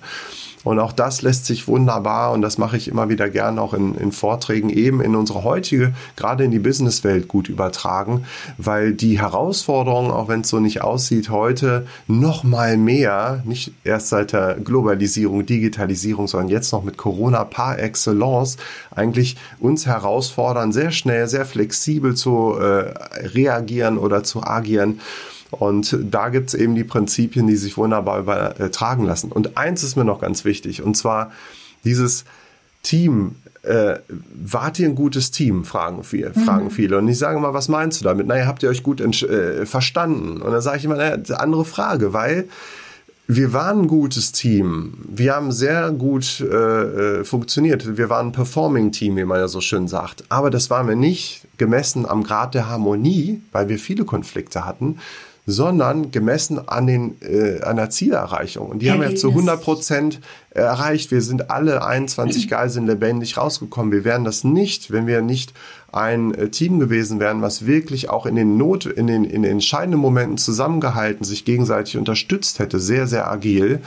[0.66, 3.96] Und auch das lässt sich wunderbar, und das mache ich immer wieder gerne auch in,
[3.96, 8.26] in Vorträgen, eben in unsere heutige, gerade in die Businesswelt gut übertragen,
[8.58, 14.10] weil die Herausforderungen, auch wenn es so nicht aussieht, heute noch mal mehr, nicht erst
[14.10, 18.58] seit der Globalisierung, Digitalisierung, sondern jetzt noch mit Corona par excellence,
[18.90, 22.92] eigentlich uns herausfordern, sehr schnell, sehr flexibel zu äh,
[23.28, 25.00] reagieren oder zu agieren.
[25.52, 29.32] Und da gibt es eben die Prinzipien, die sich wunderbar übertragen lassen.
[29.32, 31.32] Und eins ist mir noch ganz wichtig, und zwar
[31.84, 32.26] dieses
[32.84, 33.36] Team.
[33.62, 34.00] Äh,
[34.32, 36.46] wart ihr ein gutes Team, fragen, viele, mhm.
[36.46, 37.00] fragen viele.
[37.00, 38.28] Und ich sage mal, was meinst du damit?
[38.28, 40.40] Naja, habt ihr euch gut äh, verstanden?
[40.40, 42.48] Und dann sage ich immer, naja, andere Frage, weil
[43.28, 44.94] wir waren ein gutes Team.
[45.08, 47.98] Wir haben sehr gut äh, äh, funktioniert.
[47.98, 50.24] Wir waren ein Performing-Team, wie man ja so schön sagt.
[50.30, 55.00] Aber das waren wir nicht gemessen am Grad der Harmonie, weil wir viele Konflikte hatten,
[55.46, 58.68] sondern gemessen an, den, äh, an der Zielerreichung.
[58.68, 61.12] Und die haben wir zu 100 Prozent erreicht.
[61.12, 63.92] Wir sind alle 21 Geiseln lebendig rausgekommen.
[63.92, 65.54] Wir wären das nicht, wenn wir nicht
[65.92, 69.52] ein äh, Team gewesen wären, was wirklich auch in den Not, in den, in den
[69.52, 73.82] entscheidenden Momenten zusammengehalten, sich gegenseitig unterstützt hätte, sehr, sehr agil.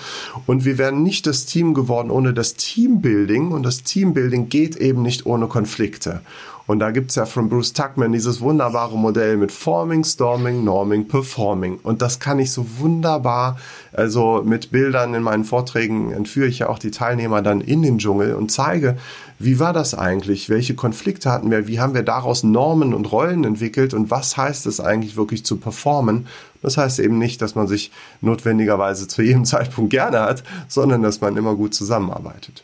[0.46, 3.50] Und wir wären nicht das Team geworden ohne das Teambuilding.
[3.50, 6.20] Und das Teambuilding geht eben nicht ohne Konflikte.
[6.68, 11.78] Und da gibt's ja von Bruce Tuckman dieses wunderbare Modell mit Forming, Storming, Norming, Performing.
[11.82, 13.58] Und das kann ich so wunderbar,
[13.94, 17.96] also mit Bildern in meinen Vorträgen entführe ich ja auch die Teilnehmer dann in den
[17.96, 18.98] Dschungel und zeige,
[19.38, 20.50] wie war das eigentlich?
[20.50, 21.66] Welche Konflikte hatten wir?
[21.68, 23.94] Wie haben wir daraus Normen und Rollen entwickelt?
[23.94, 26.26] Und was heißt es eigentlich wirklich zu performen?
[26.60, 31.22] Das heißt eben nicht, dass man sich notwendigerweise zu jedem Zeitpunkt gerne hat, sondern dass
[31.22, 32.62] man immer gut zusammenarbeitet.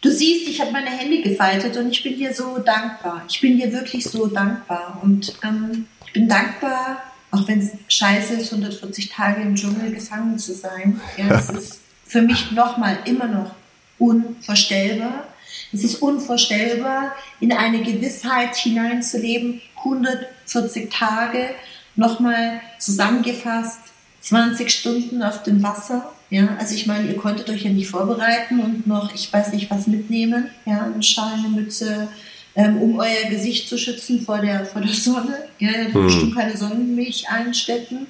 [0.00, 3.24] Du siehst, ich habe meine Hände gefaltet und ich bin dir so dankbar.
[3.28, 5.00] Ich bin dir wirklich so dankbar.
[5.02, 10.38] Und ähm, ich bin dankbar, auch wenn es scheiße ist, 140 Tage im Dschungel gefangen
[10.38, 11.00] zu sein.
[11.16, 13.54] Ja, das ist für mich nochmal immer noch
[13.98, 15.24] unvorstellbar.
[15.72, 21.50] Es ist unvorstellbar, in eine Gewissheit hineinzuleben, 140 Tage,
[21.96, 23.80] nochmal zusammengefasst,
[24.20, 26.12] 20 Stunden auf dem Wasser.
[26.30, 29.70] Ja, also ich meine, ihr konntet euch ja nicht vorbereiten und noch, ich weiß nicht,
[29.70, 30.48] was mitnehmen.
[30.66, 32.08] Ja, ein Schal, eine Mütze,
[32.54, 35.48] ähm, um euer Gesicht zu schützen vor der, vor der Sonne.
[35.58, 36.04] Ja, ihr hattet hm.
[36.04, 38.06] bestimmt keine Sonnenmilch einstecken.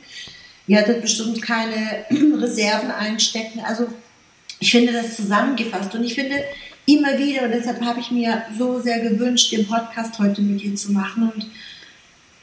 [0.67, 2.05] Ihr hattet bestimmt keine
[2.41, 3.61] Reserven einstecken.
[3.61, 3.87] Also
[4.59, 6.43] ich finde das zusammengefasst und ich finde
[6.87, 10.75] immer wieder, und deshalb habe ich mir so sehr gewünscht, den Podcast heute mit dir
[10.75, 11.47] zu machen und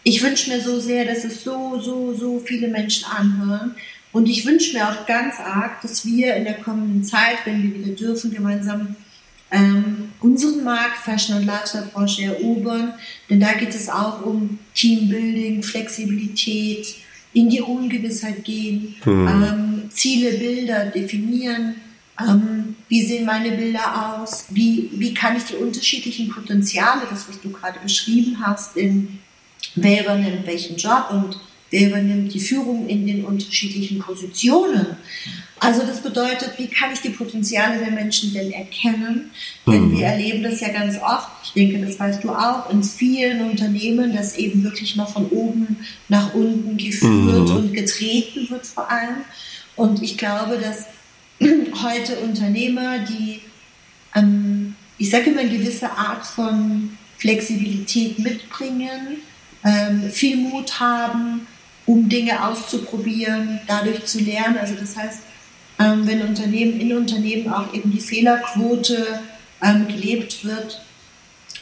[0.07, 3.75] ich wünsche mir so sehr, dass es so, so, so viele Menschen anhören.
[4.15, 7.77] Und ich wünsche mir auch ganz arg, dass wir in der kommenden Zeit, wenn wir
[7.77, 8.95] wieder dürfen, gemeinsam
[9.51, 12.93] ähm, unseren Markt Fashion und Lifestyle Branche erobern.
[13.29, 16.95] Denn da geht es auch um Teambuilding, Flexibilität,
[17.33, 19.27] in die Ungewissheit gehen, mhm.
[19.27, 21.75] ähm, Ziele, Bilder definieren.
[22.17, 24.45] Ähm, wie sehen meine Bilder aus?
[24.49, 29.19] Wie, wie kann ich die unterschiedlichen Potenziale, das was du gerade beschrieben hast, in
[29.75, 31.37] wer übernimmt welchen Job und
[31.71, 34.97] wer übernimmt die Führung in den unterschiedlichen Positionen.
[35.59, 39.31] Also das bedeutet, wie kann ich die Potenziale der Menschen denn erkennen?
[39.65, 39.97] Denn mhm.
[39.97, 44.13] wir erleben das ja ganz oft, ich denke, das weißt du auch, in vielen Unternehmen,
[44.13, 45.77] dass eben wirklich noch von oben
[46.09, 47.55] nach unten geführt mhm.
[47.55, 49.17] und getreten wird vor allem.
[49.75, 50.85] Und ich glaube, dass
[51.83, 53.39] heute Unternehmer, die,
[54.13, 59.17] ähm, ich sage immer, eine gewisse Art von Flexibilität mitbringen,
[59.63, 61.47] ähm, viel Mut haben,
[61.85, 64.57] um Dinge auszuprobieren, dadurch zu lernen.
[64.57, 65.21] Also das heißt,
[65.79, 69.19] ähm, wenn Unternehmen in Unternehmen auch eben die Fehlerquote
[69.61, 70.81] ähm, gelebt wird,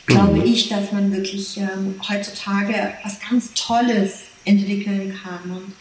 [0.06, 0.46] glaube mhm.
[0.46, 5.52] ich, dass man wirklich ähm, heutzutage was ganz Tolles entwickeln kann.
[5.52, 5.74] Und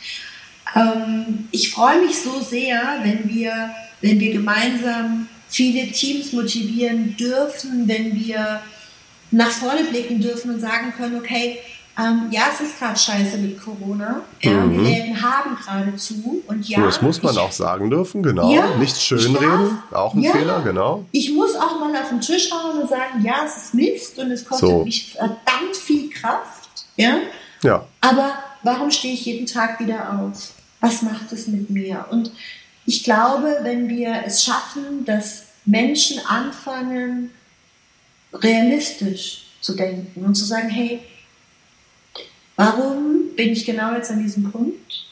[1.51, 8.15] ich freue mich so sehr, wenn wir, wenn wir gemeinsam viele Teams motivieren dürfen, wenn
[8.15, 8.63] wir
[9.31, 11.59] nach vorne blicken dürfen und sagen können, okay,
[11.99, 14.23] ähm, ja, es ist gerade scheiße mit Corona.
[14.41, 14.79] Ja, mhm.
[14.79, 16.43] Die Läden haben gerade zu.
[16.47, 18.51] Und ja, das muss man ich, auch sagen dürfen, genau.
[18.51, 21.05] Ja, Nichts schönreden, auch ein ja, Fehler, genau.
[21.13, 24.31] Ich muss auch mal auf den Tisch hauen und sagen, ja, es ist Mist und
[24.31, 24.85] es kostet so.
[24.85, 26.87] mich verdammt viel Kraft.
[26.97, 27.19] Ja?
[27.63, 27.87] ja.
[28.01, 30.53] Aber warum stehe ich jeden Tag wieder auf?
[30.81, 32.07] Was macht es mit mir?
[32.11, 32.33] Und
[32.87, 37.31] ich glaube, wenn wir es schaffen, dass Menschen anfangen,
[38.33, 41.01] realistisch zu denken und zu sagen, hey,
[42.57, 45.07] Warum bin ich genau jetzt an diesem Punkt?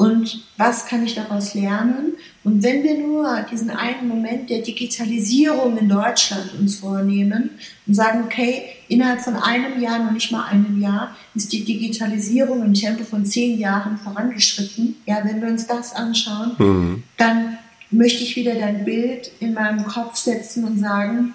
[0.00, 2.14] Und was kann ich daraus lernen?
[2.42, 7.50] Und wenn wir nur diesen einen Moment der Digitalisierung in Deutschland uns vornehmen
[7.86, 12.64] und sagen, okay, innerhalb von einem Jahr, noch nicht mal einem Jahr, ist die Digitalisierung
[12.64, 14.96] im Tempo von zehn Jahren vorangeschritten.
[15.04, 17.02] Ja, wenn wir uns das anschauen, mhm.
[17.18, 17.58] dann
[17.90, 21.34] möchte ich wieder dein Bild in meinem Kopf setzen und sagen,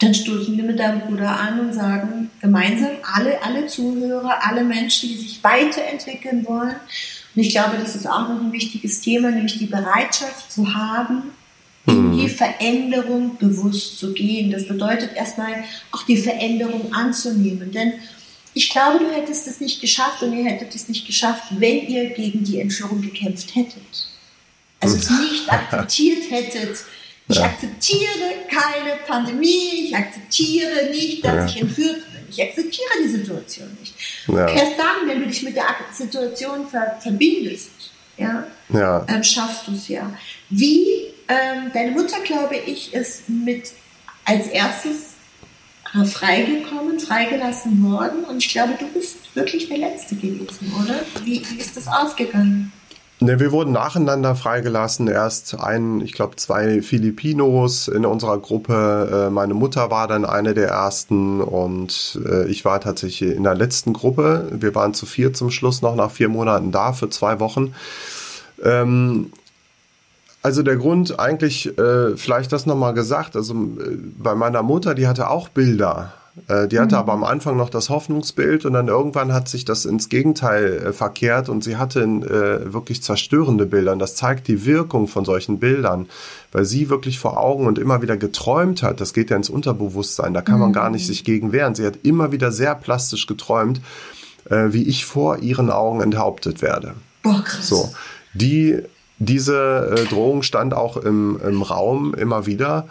[0.00, 5.10] dann stoßen wir mit deinem Bruder an und sagen gemeinsam, alle, alle Zuhörer, alle Menschen,
[5.10, 6.76] die sich weiterentwickeln wollen.
[7.34, 11.24] Und ich glaube, das ist auch noch ein wichtiges Thema, nämlich die Bereitschaft zu haben,
[11.86, 12.30] in die mhm.
[12.30, 14.50] Veränderung bewusst zu gehen.
[14.50, 17.70] Das bedeutet erstmal auch die Veränderung anzunehmen.
[17.70, 17.92] Denn
[18.54, 22.10] ich glaube, du hättest es nicht geschafft und ihr hättet es nicht geschafft, wenn ihr
[22.10, 24.08] gegen die Entführung gekämpft hättet.
[24.80, 26.78] Also es nicht akzeptiert hättet,
[27.30, 27.44] ich ja.
[27.44, 31.46] akzeptiere keine Pandemie, ich akzeptiere nicht, dass ja.
[31.46, 32.20] ich entführt bin.
[32.28, 33.94] Ich akzeptiere die Situation nicht.
[34.28, 34.48] Ja.
[34.48, 37.70] Erst dann, wenn du dich mit der Situation ver verbindest,
[38.16, 38.44] ja.
[39.08, 40.12] Ähm, schaffst du es ja.
[40.50, 40.86] Wie
[41.28, 43.72] ähm, deine Mutter, glaube ich, ist mit
[44.24, 45.14] als erstes
[46.12, 51.00] freigekommen, freigelassen worden und ich glaube, du bist wirklich der Letzte gewesen, oder?
[51.24, 52.72] Wie, wie ist das ausgegangen?
[53.22, 55.06] Ne, wir wurden nacheinander freigelassen.
[55.06, 59.26] Erst ein, ich glaube, zwei Filipinos in unserer Gruppe.
[59.26, 63.54] Äh, meine Mutter war dann eine der ersten und äh, ich war tatsächlich in der
[63.54, 64.48] letzten Gruppe.
[64.52, 67.74] Wir waren zu vier zum Schluss noch nach vier Monaten da für zwei Wochen.
[68.64, 69.30] Ähm,
[70.40, 75.28] also der Grund eigentlich, äh, vielleicht das nochmal gesagt, also bei meiner Mutter, die hatte
[75.28, 76.14] auch Bilder
[76.48, 77.00] die hatte mhm.
[77.00, 80.92] aber am Anfang noch das Hoffnungsbild und dann irgendwann hat sich das ins Gegenteil äh,
[80.92, 83.92] verkehrt und sie hatte äh, wirklich zerstörende Bilder.
[83.92, 86.08] Und das zeigt die Wirkung von solchen Bildern,
[86.52, 89.00] weil sie wirklich vor Augen und immer wieder geträumt hat.
[89.00, 90.60] Das geht ja ins Unterbewusstsein, da kann mhm.
[90.60, 91.74] man gar nicht sich gegen wehren.
[91.74, 93.80] Sie hat immer wieder sehr plastisch geträumt,
[94.48, 96.94] äh, wie ich vor ihren Augen enthauptet werde.
[97.22, 97.68] Boah, krass.
[97.68, 97.90] So,
[98.34, 98.78] die,
[99.18, 102.86] diese äh, Drohung stand auch im, im Raum immer wieder.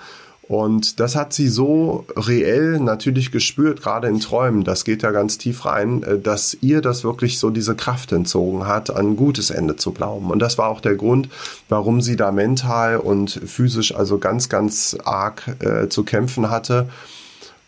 [0.50, 5.38] Und das hat sie so reell natürlich gespürt, gerade in Träumen, das geht ja ganz
[5.38, 9.52] tief rein, äh, dass ihr das wirklich so diese Kraft entzogen hat, an ein gutes
[9.52, 10.32] Ende zu glauben.
[10.32, 11.30] Und das war auch der Grund,
[11.70, 16.88] warum sie da mental und physisch also ganz, ganz arg äh, zu kämpfen hatte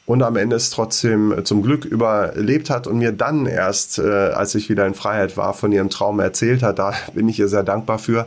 [0.08, 4.02] und am Ende es trotzdem äh, zum Glück überlebt hat und mir dann erst, äh,
[4.02, 6.80] als ich wieder in Freiheit war, von ihrem Traum erzählt hat.
[6.80, 8.26] Da bin ich ihr sehr dankbar für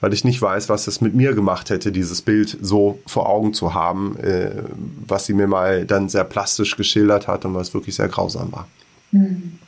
[0.00, 3.52] weil ich nicht weiß, was es mit mir gemacht hätte, dieses Bild so vor Augen
[3.52, 4.62] zu haben, äh,
[5.06, 8.68] was sie mir mal dann sehr plastisch geschildert hat und was wirklich sehr grausam war.
[9.10, 9.58] Hm.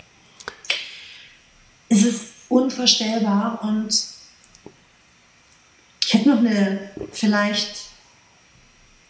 [1.89, 3.93] Es ist unvorstellbar und
[6.07, 7.87] ich hätte noch eine vielleicht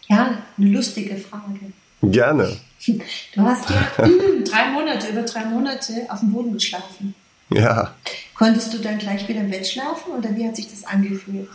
[0.07, 1.73] ja eine lustige Frage.
[2.01, 2.57] Gerne.
[2.85, 7.13] Du hast ja drei Monate über drei Monate auf dem Boden geschlafen.
[7.49, 7.93] Ja.
[8.41, 11.47] Konntest du dann gleich wieder im Bett schlafen oder wie hat sich das angefühlt?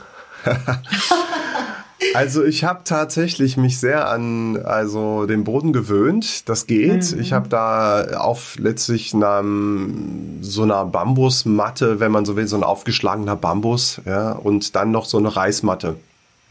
[2.15, 6.49] also ich habe tatsächlich mich sehr an also den Boden gewöhnt.
[6.49, 7.13] Das geht.
[7.13, 7.21] Mhm.
[7.21, 9.43] Ich habe da auf letztlich einer,
[10.43, 15.07] so einer Bambusmatte, wenn man so will, so ein aufgeschlagener Bambus, ja, und dann noch
[15.07, 15.97] so eine Reismatte.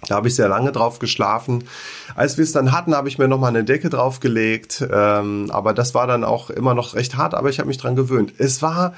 [0.10, 1.64] Da habe ich sehr lange drauf geschlafen.
[2.14, 4.86] Als wir es dann hatten, habe ich mir noch mal eine Decke draufgelegt.
[4.92, 7.96] Ähm, aber das war dann auch immer noch recht hart, aber ich habe mich dran
[7.96, 8.34] gewöhnt.
[8.38, 8.94] Es war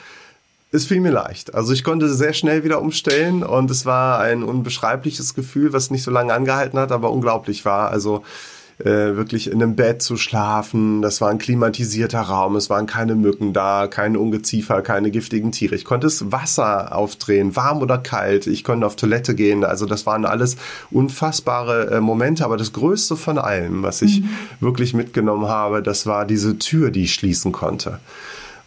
[0.71, 1.53] es fiel mir leicht.
[1.55, 6.03] Also ich konnte sehr schnell wieder umstellen und es war ein unbeschreibliches Gefühl, was nicht
[6.03, 7.89] so lange angehalten hat, aber unglaublich war.
[7.89, 8.23] Also
[8.79, 11.01] äh, wirklich in einem Bett zu schlafen.
[11.01, 12.55] Das war ein klimatisierter Raum.
[12.57, 15.73] Es waren keine Mücken da, keine Ungeziefer, keine giftigen Tiere.
[15.73, 18.45] Ich konnte das Wasser aufdrehen, warm oder kalt.
[18.45, 19.63] Ich konnte auf Toilette gehen.
[19.63, 20.57] Also das waren alles
[20.91, 22.45] unfassbare äh, Momente.
[22.45, 24.29] Aber das Größte von allem, was ich mhm.
[24.59, 27.99] wirklich mitgenommen habe, das war diese Tür, die ich schließen konnte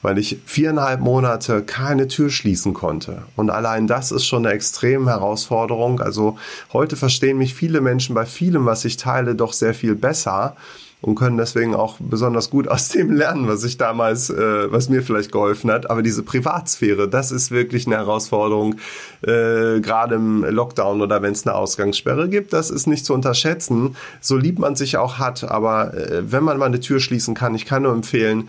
[0.02, 3.22] weil ich viereinhalb Monate keine Tür schließen konnte.
[3.36, 6.00] Und allein das ist schon eine extreme Herausforderung.
[6.00, 6.38] Also
[6.72, 10.56] heute verstehen mich viele Menschen bei vielem, was ich teile, doch sehr viel besser
[11.02, 15.02] und können deswegen auch besonders gut aus dem lernen, was ich damals, äh, was mir
[15.02, 15.88] vielleicht geholfen hat.
[15.88, 18.74] Aber diese Privatsphäre, das ist wirklich eine Herausforderung,
[19.22, 23.96] äh, gerade im Lockdown oder wenn es eine Ausgangssperre gibt, das ist nicht zu unterschätzen,
[24.20, 25.44] so lieb man sich auch hat.
[25.44, 28.48] Aber äh, wenn man mal eine Tür schließen kann, ich kann nur empfehlen,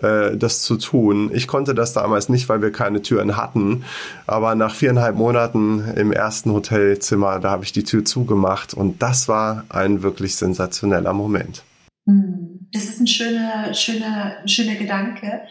[0.00, 1.30] äh, das zu tun.
[1.34, 3.84] Ich konnte das damals nicht, weil wir keine Türen hatten.
[4.26, 9.28] Aber nach viereinhalb Monaten im ersten Hotelzimmer, da habe ich die Tür zugemacht und das
[9.28, 11.62] war ein wirklich sensationeller Moment.
[12.06, 12.68] Hm.
[12.72, 15.42] Das ist ein schöner, schöner, schöner Gedanke.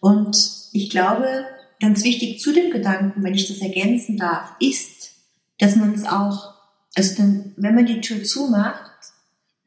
[0.00, 0.36] Und
[0.72, 1.46] ich glaube,
[1.80, 5.12] ganz wichtig zu dem Gedanken, wenn ich das ergänzen darf, ist,
[5.58, 6.54] dass man es auch,
[6.94, 7.22] also
[7.56, 8.87] wenn man die Tür zumacht,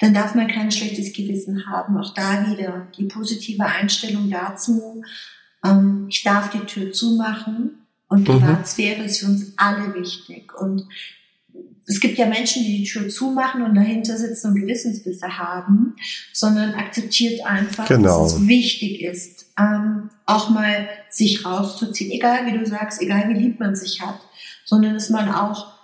[0.02, 1.95] dann darf man kein schlechtes Gewissen haben.
[1.95, 5.04] Auch da wieder die positive Einstellung dazu.
[5.64, 8.39] Ähm, ich darf die Tür zumachen und mhm.
[8.39, 10.54] Privatsphäre ist für uns alle wichtig.
[10.60, 10.88] Und
[11.86, 15.95] es gibt ja Menschen, die die Tür zumachen und dahinter sitzen und Gewissensbisse haben,
[16.34, 18.24] sondern akzeptiert einfach, genau.
[18.24, 23.39] dass es wichtig ist, ähm, auch mal sich rauszuziehen, egal wie du sagst, egal wie
[23.39, 24.20] lieb man sich hat,
[24.66, 25.80] sondern dass man auch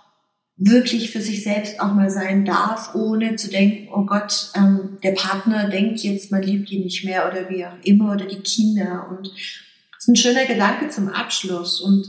[0.58, 5.12] wirklich für sich selbst auch mal sein darf, ohne zu denken, oh Gott, ähm, der
[5.12, 9.06] Partner denkt jetzt, man liebt ihn nicht mehr oder wie auch immer oder die Kinder.
[9.08, 11.80] Und das ist ein schöner Gedanke zum Abschluss.
[11.80, 12.08] Und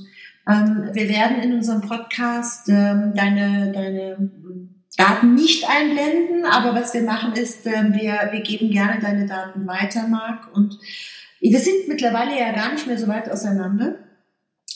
[0.50, 4.32] ähm, wir werden in unserem Podcast ähm, deine, deine
[4.98, 9.68] Daten nicht einblenden, aber was wir machen ist, ähm, wir, wir geben gerne deine Daten
[9.68, 10.54] weiter, Marc.
[10.56, 10.80] Und
[11.40, 13.96] wir sind mittlerweile ja gar nicht mehr so weit auseinander.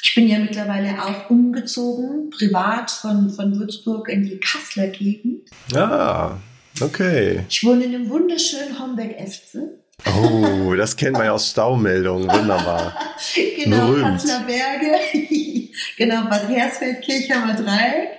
[0.05, 5.49] Ich bin ja mittlerweile auch umgezogen, privat von, von Würzburg in die Kasseler Gegend.
[5.73, 6.35] Ah,
[6.81, 7.45] okay.
[7.49, 9.79] Ich wohne in einem wunderschönen Homberg-Efze.
[10.05, 12.29] Oh, das kennen wir ja aus Staumeldungen.
[12.29, 12.93] Wunderbar.
[13.55, 14.03] genau, Berühmt.
[14.03, 14.91] Kasseler Berge.
[15.97, 18.09] genau, Bad Hersfeld, Kirchhammer Dreieck.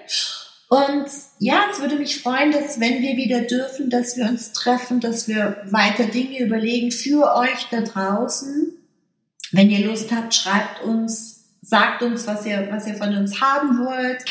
[0.71, 1.05] Und
[1.39, 5.29] ja, es würde mich freuen, dass wenn wir wieder dürfen, dass wir uns treffen, dass
[5.29, 8.73] wir weiter Dinge überlegen für euch da draußen.
[9.53, 11.34] Wenn ihr Lust habt, schreibt uns
[11.65, 14.25] sagt uns, was ihr, was ihr von uns haben wollt.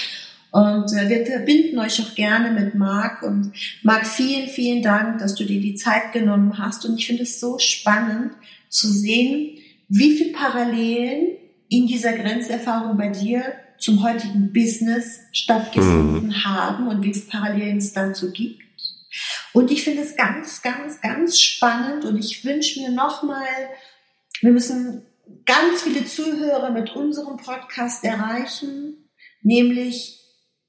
[0.52, 3.24] Und äh, wir verbinden euch auch gerne mit Marc.
[3.24, 6.86] Und Marc, vielen, vielen Dank, dass du dir die Zeit genommen hast.
[6.86, 8.34] Und ich finde es so spannend
[8.70, 9.58] zu sehen,
[9.90, 11.38] wie viel Parallelen
[11.70, 13.44] in dieser Grenzerfahrung bei dir
[13.80, 16.46] zum heutigen Business stattgefunden mhm.
[16.46, 18.62] haben und wie viele Parallelen es dazu gibt.
[19.54, 23.46] Und ich finde es ganz, ganz, ganz spannend und ich wünsche mir nochmal,
[24.42, 25.04] wir müssen
[25.46, 29.10] ganz viele Zuhörer mit unserem Podcast erreichen,
[29.42, 30.20] nämlich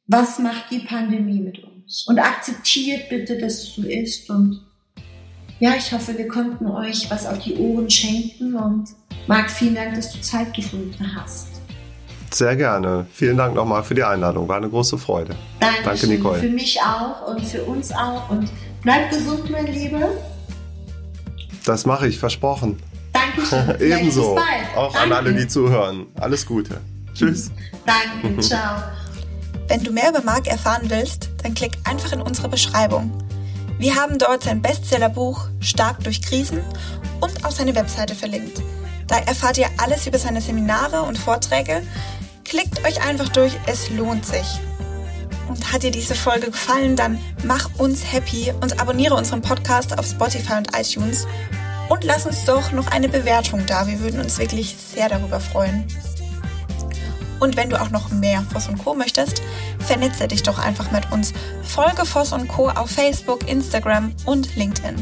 [0.06, 2.06] was macht die Pandemie mit uns?
[2.06, 4.28] Und akzeptiert bitte, dass es so ist.
[4.28, 4.60] Und
[5.60, 8.54] ja, ich hoffe, wir konnten euch was auf die Ohren schenken.
[8.54, 8.88] Und
[9.26, 11.48] Marc, vielen Dank, dass du Zeit gefunden hast.
[12.30, 13.06] Sehr gerne.
[13.12, 14.48] Vielen Dank nochmal für die Einladung.
[14.48, 15.34] War eine große Freude.
[15.60, 15.84] Dankeschön.
[15.84, 16.40] Danke, Nicole.
[16.40, 18.28] Für mich auch und für uns auch.
[18.28, 18.50] Und
[18.82, 20.08] bleib gesund, mein Lieber.
[21.64, 22.76] Das mache ich, versprochen.
[23.50, 23.98] Dankeschön.
[23.98, 24.38] Ebenso.
[24.76, 24.98] Auch Danke.
[25.00, 26.06] an alle, die zuhören.
[26.20, 26.80] Alles Gute.
[27.14, 27.50] Tschüss.
[27.86, 28.82] Danke, ciao.
[29.68, 33.10] Wenn du mehr über Marc erfahren willst, dann klick einfach in unsere Beschreibung.
[33.78, 36.60] Wir haben dort sein Bestsellerbuch Stark durch Krisen
[37.20, 38.62] und auch seine Webseite verlinkt.
[39.06, 41.82] Da erfahrt ihr alles über seine Seminare und Vorträge.
[42.44, 44.60] Klickt euch einfach durch, es lohnt sich.
[45.48, 50.06] Und hat dir diese Folge gefallen, dann mach uns happy und abonniere unseren Podcast auf
[50.06, 51.26] Spotify und iTunes.
[51.88, 53.86] Und lass uns doch noch eine Bewertung da.
[53.86, 55.86] Wir würden uns wirklich sehr darüber freuen.
[57.40, 58.94] Und wenn du auch noch mehr Voss und Co.
[58.94, 59.42] möchtest,
[59.78, 61.34] vernetze dich doch einfach mit uns.
[61.62, 62.70] Folge Voss und Co.
[62.70, 64.96] auf Facebook, Instagram und LinkedIn.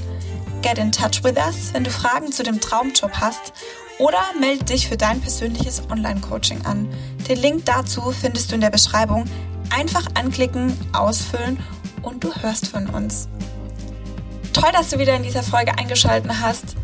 [0.62, 3.52] Get in touch with us, wenn du Fragen zu dem Traumjob hast
[3.98, 6.88] oder melde dich für dein persönliches Online-Coaching an.
[7.28, 9.24] Den Link dazu findest du in der Beschreibung.
[9.70, 11.60] Einfach anklicken, ausfüllen
[12.02, 13.28] und du hörst von uns.
[14.52, 16.76] Toll, dass du wieder in dieser Folge eingeschaltet hast.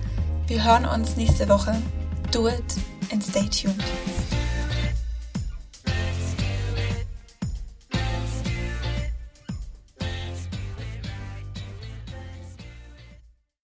[0.46, 1.76] Wir hören uns nächste Woche.
[2.32, 2.64] Do it
[3.12, 3.84] and stay tuned.